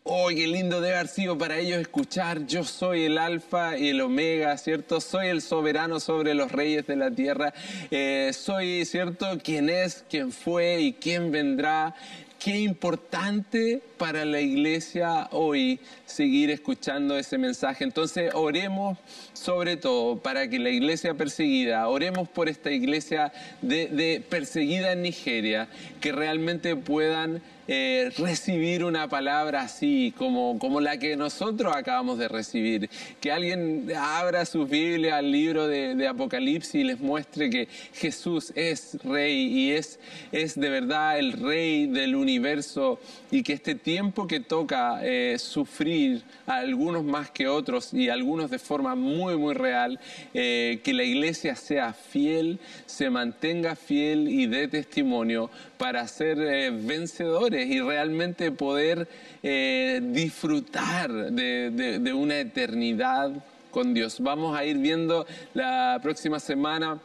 oh, 0.03 0.29
qué 0.29 0.47
lindo 0.47 0.81
debe 0.81 0.95
haber 0.95 1.07
sido 1.07 1.37
para 1.37 1.57
ellos 1.57 1.79
escuchar, 1.79 2.45
yo 2.45 2.63
soy 2.63 3.05
el 3.05 3.17
alfa 3.17 3.77
y 3.77 3.89
el 3.89 4.01
omega, 4.01 4.57
¿cierto? 4.57 5.01
Soy 5.01 5.27
el 5.27 5.41
soberano 5.41 5.99
sobre 5.99 6.33
los 6.33 6.51
reyes 6.51 6.87
de 6.87 6.95
la 6.95 7.11
tierra, 7.11 7.53
eh, 7.91 8.31
soy, 8.33 8.85
¿cierto? 8.85 9.37
Quien 9.43 9.69
es, 9.69 10.05
quien 10.09 10.31
fue 10.31 10.81
y 10.81 10.93
quién 10.93 11.31
vendrá 11.31 11.95
qué 12.39 12.61
importante 12.61 13.81
para 13.97 14.23
la 14.23 14.39
iglesia 14.39 15.27
hoy 15.31 15.79
seguir 16.05 16.49
escuchando 16.49 17.17
ese 17.17 17.37
mensaje. 17.37 17.83
Entonces 17.83 18.31
oremos 18.33 18.97
sobre 19.33 19.75
todo 19.75 20.17
para 20.17 20.49
que 20.49 20.57
la 20.57 20.69
iglesia 20.69 21.13
perseguida, 21.13 21.87
oremos 21.87 22.29
por 22.29 22.47
esta 22.47 22.71
iglesia 22.71 23.33
de, 23.61 24.23
perseguida 24.29 24.93
en 24.93 25.01
Nigeria, 25.01 25.67
que 25.99 26.13
realmente 26.13 26.75
puedan 26.75 27.41
eh, 27.71 28.11
recibir 28.17 28.83
una 28.83 29.07
palabra 29.07 29.61
así 29.61 30.11
como, 30.17 30.57
como 30.57 30.81
la 30.81 30.97
que 30.97 31.15
nosotros 31.15 31.71
acabamos 31.75 32.17
de 32.17 32.27
recibir. 32.27 32.89
Que 33.21 33.31
alguien 33.31 33.91
abra 33.95 34.43
su 34.47 34.65
Biblia 34.65 35.17
al 35.17 35.31
libro 35.31 35.67
de, 35.67 36.07
Apocalipsis 36.07 36.73
y 36.73 36.83
les 36.83 36.99
muestre 36.99 37.51
que 37.51 37.67
Jesús 37.93 38.51
es 38.55 38.97
rey 39.03 39.35
y 39.53 39.71
es, 39.73 39.99
es 40.31 40.59
de 40.59 40.67
verdad 40.71 41.19
el 41.19 41.33
rey 41.33 41.85
del 41.85 42.15
universo 42.15 42.99
y 43.29 43.43
que 43.43 43.53
este 43.53 43.75
tiempo 43.75 44.25
que 44.25 44.39
toca 44.39 45.01
eh, 45.03 45.37
sufrir 45.37 46.23
a 46.47 46.55
algunos 46.55 47.03
más 47.03 47.29
que 47.29 47.47
otros 47.47 47.93
y 47.93 48.09
algunos 48.09 48.49
de 48.49 48.57
forma 48.57 48.95
muy, 48.95 49.37
muy 49.37 49.53
real, 49.53 49.99
eh, 50.33 50.79
que 50.83 50.91
la 50.91 51.03
iglesia 51.03 51.55
sea 51.55 51.93
fiel, 51.93 52.57
se 52.87 53.11
mantenga 53.11 53.75
fiel 53.75 54.27
y 54.27 54.47
dé 54.47 54.67
testimonio 54.67 55.51
para 55.77 56.07
ser 56.07 56.37
vencedores 56.71 57.58
y 57.67 57.81
realmente 57.81 58.51
poder 58.51 59.07
eh, 59.43 59.99
disfrutar 60.03 61.11
de, 61.31 62.13
una 62.13 62.39
eternidad 62.39 63.31
con 63.71 63.93
Dios. 63.93 64.19
Vamos 64.19 64.57
a 64.57 64.65
ir 64.65 64.77
viendo 64.77 65.25
la 65.53 65.99
próxima 66.01 66.39
semana 66.39 66.99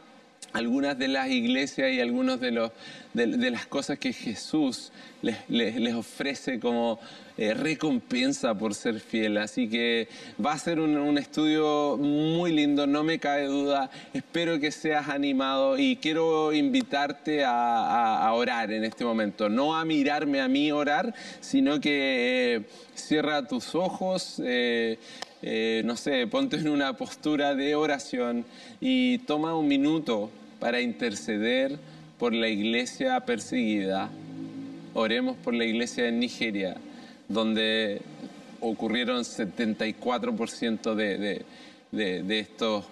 algunas 0.55 0.97
de 0.97 1.09
las 1.09 1.29
iglesias 1.29 1.91
y 1.91 1.99
algunas 1.99 2.39
de, 2.39 2.51
los, 2.51 2.71
de, 3.13 3.51
las 3.51 3.65
cosas 3.65 3.99
que 3.99 4.13
Jesús 4.13 4.91
les 5.21 5.93
ofrece 5.93 6.59
como 6.59 6.99
eh, 7.37 7.53
recompensa 7.53 8.57
por 8.57 8.73
ser 8.73 9.01
fiel. 9.01 9.37
Así 9.37 9.67
que 9.67 10.07
va 10.43 10.53
a 10.53 10.57
ser 10.57 10.79
un, 10.79 11.17
estudio 11.17 11.97
muy 11.97 12.53
lindo, 12.53 12.87
no 12.87 13.03
me 13.03 13.19
cabe 13.19 13.47
duda. 13.47 13.91
Espero 14.13 14.57
que 14.61 14.71
seas 14.71 15.09
animado 15.09 15.77
y 15.77 15.97
quiero 15.97 16.53
invitarte 16.53 17.43
a, 17.45 18.31
orar 18.33 18.71
en 18.71 18.85
este 18.85 19.03
momento. 19.03 19.49
No 19.49 19.75
a 19.75 19.83
mirarme 19.83 20.39
a 20.39 20.47
mí 20.47 20.71
orar, 20.71 21.13
sino 21.41 21.81
que 21.81 22.55
eh, 22.55 22.61
cierra 22.95 23.45
tus 23.45 23.75
ojos. 23.75 24.41
Eh, 24.43 24.97
no 25.83 25.97
sé, 25.97 26.25
ponte 26.27 26.55
en 26.55 26.69
una 26.69 26.93
postura 26.93 27.53
de 27.53 27.75
oración 27.75 28.45
y 28.79 29.19
toma 29.19 29.55
un 29.55 29.67
minuto 29.67 30.31
para 30.59 30.81
interceder 30.81 31.77
por 32.17 32.33
la 32.33 32.47
iglesia 32.47 33.19
perseguida. 33.21 34.09
Oremos 34.93 35.35
por 35.37 35.53
la 35.53 35.65
iglesia 35.65 36.07
en 36.07 36.19
Nigeria 36.19 36.77
donde 37.27 38.01
ocurrieron 38.61 39.23
74% 39.23 40.95
de, 40.95 41.45
de, 41.91 42.39
estos 42.39 42.85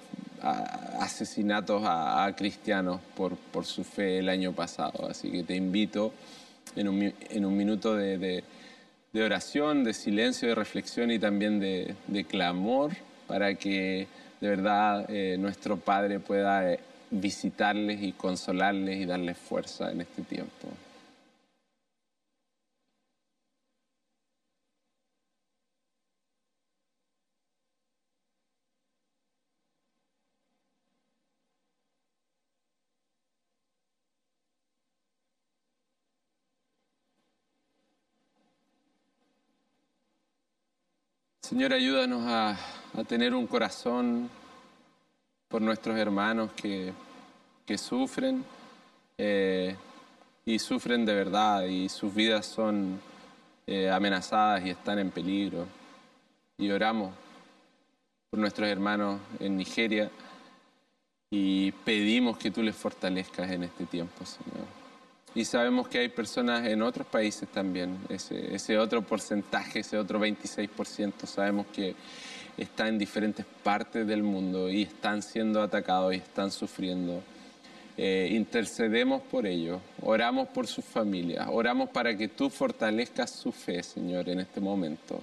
asesinatos 0.99 1.83
a, 1.85 2.31
cristianos 2.35 2.99
por, 3.15 3.35
por, 3.35 3.65
su 3.65 3.83
fe 3.83 4.19
el 4.19 4.29
año 4.29 4.53
pasado. 4.53 5.07
Así 5.09 5.31
que 5.31 5.43
te 5.43 5.55
invito 5.55 6.13
en 6.75 6.87
un, 6.87 7.13
en 7.29 7.45
un 7.45 7.57
minuto 7.57 7.95
de, 7.95 8.43
oración, 9.15 9.83
de 9.83 9.93
silencio, 9.93 10.49
de 10.49 10.55
reflexión 10.55 11.11
y 11.11 11.19
también 11.19 11.59
de, 11.59 12.25
clamor 12.27 12.91
para 13.27 13.55
que 13.55 14.07
de 14.41 14.49
verdad 14.49 15.05
eh, 15.09 15.37
nuestro 15.39 15.77
Padre 15.77 16.19
pueda 16.19 16.73
eh, 16.73 16.79
visitarles 17.13 18.01
y 18.01 18.11
consolarles 18.13 18.99
y 18.99 19.05
darles 19.05 19.37
fuerza 19.37 19.91
en 19.91 20.01
este 20.01 20.23
tiempo. 20.23 20.69
Señor, 41.53 41.73
ayúdanos 41.73 42.23
a, 42.25 42.57
tener 43.07 43.35
un 43.35 43.45
corazón 43.45 44.29
por 45.53 45.61
nuestros 45.61 45.95
hermanos 45.99 46.49
que, 46.53 46.91
sufren 47.77 48.43
eh, 49.19 49.75
y 50.47 50.57
sufren 50.57 51.05
de 51.05 51.13
verdad 51.13 51.65
y 51.65 51.89
sus 51.89 52.11
vidas 52.11 52.47
son 52.47 52.99
eh, 53.67 53.87
amenazadas 53.91 54.65
y 54.65 54.71
están 54.71 54.97
en 54.97 55.11
peligro. 55.11 55.67
Y 56.57 56.71
oramos 56.71 57.13
por 58.31 58.39
nuestros 58.39 58.67
hermanos 58.67 59.21
en 59.39 59.55
Nigeria 59.55 60.09
y 61.29 61.71
pedimos 61.71 62.39
que 62.39 62.49
tú 62.49 62.63
les 62.63 62.75
fortalezcas 62.75 63.51
en 63.51 63.61
este 63.61 63.85
tiempo, 63.85 64.25
Señor. 64.25 64.65
Y 65.35 65.45
sabemos 65.45 65.87
que 65.87 65.99
hay 65.99 66.09
personas 66.09 66.65
en 66.65 66.81
otros 66.81 67.05
países 67.05 67.47
también, 67.49 67.99
ese, 68.09 68.79
otro 68.79 69.03
porcentaje, 69.03 69.81
ese 69.81 69.99
otro 69.99 70.19
26%, 70.19 71.27
sabemos 71.27 71.67
que 71.67 71.95
está 72.57 72.87
en 72.87 72.97
diferentes 72.97 73.45
partes 73.63 74.05
del 74.05 74.23
mundo 74.23 74.69
y 74.69 74.83
están 74.83 75.21
siendo 75.21 75.61
atacados 75.61 76.13
y 76.13 76.17
están 76.17 76.51
sufriendo. 76.51 77.21
Eh, 77.97 78.29
intercedemos 78.31 79.21
por 79.21 79.45
ellos, 79.45 79.79
oramos 80.01 80.47
por 80.47 80.67
sus 80.67 80.83
familias, 80.83 81.47
oramos 81.51 81.89
para 81.89 82.17
que 82.17 82.27
tú 82.27 82.49
fortalezcas 82.49 83.29
su 83.29 83.51
fe, 83.51 83.83
Señor, 83.83 84.29
en 84.29 84.39
este 84.39 84.59
momento. 84.59 85.21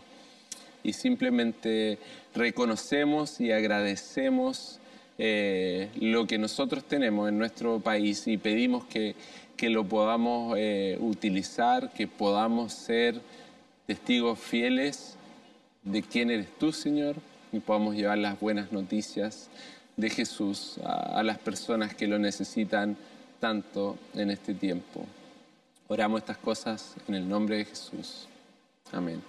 Y 0.83 0.93
simplemente 0.93 1.99
reconocemos 2.35 3.41
y 3.41 3.53
agradecemos 3.53 4.79
eh, 5.19 5.91
lo 6.01 6.27
que 6.27 6.39
nosotros 6.39 6.85
tenemos 6.85 7.29
en 7.29 7.39
nuestro 7.39 7.81
país 7.81 8.27
y 8.27 8.39
pedimos 8.39 8.85
que 8.85 9.15
que 9.61 9.69
lo 9.69 9.85
podamos 9.85 10.55
eh, 10.57 10.97
utilizar, 11.01 11.93
que 11.93 12.07
podamos 12.09 12.73
ser 12.73 13.21
testigos 13.87 14.39
fieles 14.39 15.17
de 15.83 16.03
quién 16.03 16.31
eres 16.31 16.49
tú, 16.59 16.73
Señor, 16.73 17.17
y 17.53 17.61
podamos 17.61 17.95
llevar 17.95 18.19
las 18.19 18.39
buenas 18.39 18.73
noticias 18.73 19.49
de 19.97 20.11
Jesús 20.11 20.79
a, 20.85 21.23
las 21.23 21.39
personas 21.39 21.95
que 21.95 22.07
lo 22.07 22.19
necesitan 22.19 22.97
tanto 23.39 23.99
en 24.15 24.31
este 24.31 24.55
tiempo. 24.55 25.07
Oramos 25.89 26.21
estas 26.21 26.39
cosas 26.39 26.95
en 27.09 27.15
el 27.15 27.29
nombre 27.29 27.59
de 27.59 27.65
Jesús. 27.65 28.29
Amén. 28.93 29.23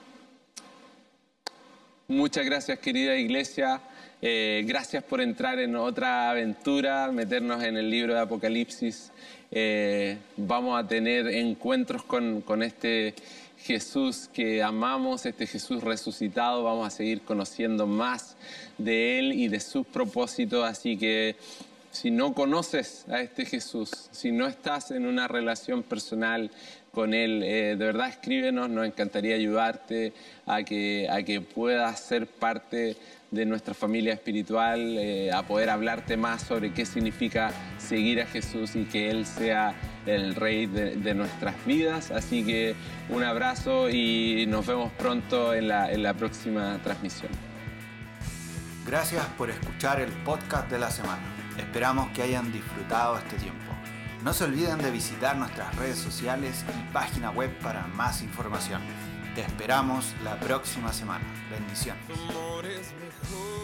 Muchas 2.08 2.46
gracias 2.46 2.78
querida 2.80 3.16
iglesia. 3.16 3.82
Eh, 4.22 4.64
gracias 4.68 5.04
por 5.04 5.22
entrar 5.22 5.60
en 5.60 5.76
otra 5.76 6.30
aventura, 6.30 7.12
meternos 7.12 7.64
en 7.64 7.78
el 7.78 7.90
libro 7.90 8.14
de 8.14 8.20
Apocalipsis. 8.20 9.12
Eh, 9.50 10.18
vamos 10.38 10.80
a 10.80 10.88
tener 10.88 11.28
encuentros 11.28 12.04
con, 12.04 12.42
con 12.42 12.62
este 12.62 13.16
Jesús 13.64 14.30
que 14.34 14.64
amamos, 14.64 15.26
este 15.26 15.46
Jesús 15.46 15.84
resucitado. 15.84 16.64
Vamos 16.64 16.88
a 16.88 16.90
seguir 16.90 17.22
conociendo 17.22 17.86
más 17.86 18.36
de 18.78 19.20
Él 19.20 19.34
y 19.34 19.48
de 19.48 19.60
sus 19.60 19.86
propósitos. 19.86 20.66
Así 20.66 20.98
que 20.98 21.36
si 21.92 22.10
no 22.10 22.34
conoces 22.34 23.06
a 23.10 23.22
este 23.22 23.46
Jesús, 23.46 24.10
si 24.12 24.32
no 24.32 24.48
estás 24.48 24.92
en 24.92 25.06
una 25.06 25.28
relación 25.28 25.84
personal 25.84 26.50
con 26.92 27.14
Él, 27.14 27.44
eh, 27.44 27.76
de 27.78 27.86
verdad 27.86 28.10
escríbenos, 28.10 28.70
nos 28.70 28.88
encantaría 28.88 29.36
ayudarte 29.36 30.14
a 30.46 30.64
que, 30.64 31.08
a 31.10 31.22
que 31.24 31.42
puedas 31.42 32.00
ser 32.00 32.28
parte 32.28 32.98
de 33.32 33.46
nuestra 33.46 33.74
familia 33.74 34.14
espiritual, 34.14 34.98
eh, 34.98 35.32
a 35.32 35.44
poder 35.44 35.70
hablarte 35.70 36.18
más 36.18 36.42
sobre 36.42 36.74
qué 36.74 36.86
significa 36.86 37.52
seguir 37.78 38.22
a 38.22 38.26
Jesús 38.26 38.76
y 38.76 38.84
que 38.84 39.10
Él 39.10 39.26
sea 39.26 39.74
el 40.06 40.36
Rey 40.36 40.66
de, 40.66 41.14
nuestras 41.14 41.56
vidas. 41.66 42.12
Así 42.12 42.44
que 42.44 42.76
un 43.10 43.24
abrazo 43.24 43.90
y 43.90 44.46
nos 44.48 44.68
vemos 44.68 44.92
pronto 44.94 45.54
en 45.54 45.70
la, 45.70 45.92
en 45.92 46.04
la 46.04 46.14
próxima 46.14 46.80
transmisión. 46.84 47.32
Gracias 48.86 49.26
por 49.38 49.50
escuchar 49.50 50.02
el 50.02 50.12
podcast 50.24 50.70
de 50.70 50.80
la 50.80 50.92
semana. 50.92 51.22
Esperamos 51.58 52.10
que 52.12 52.24
hayan 52.24 52.52
disfrutado 52.52 53.18
este 53.18 53.38
tiempo. 53.38 53.72
No 54.24 54.34
se 54.34 54.44
olviden 54.44 54.78
de 54.80 54.92
visitar 54.92 55.38
nuestras 55.38 55.76
redes 55.78 55.98
sociales 55.98 56.66
y 56.68 56.94
página 56.94 57.32
web 57.32 57.58
para 57.60 57.88
más 57.88 58.22
información. 58.22 58.82
Te 59.36 59.42
esperamos 59.42 60.14
la 60.24 60.38
próxima 60.40 60.92
semana. 60.92 61.24
Bendiciones. 61.50 62.04
cold. 63.30 63.61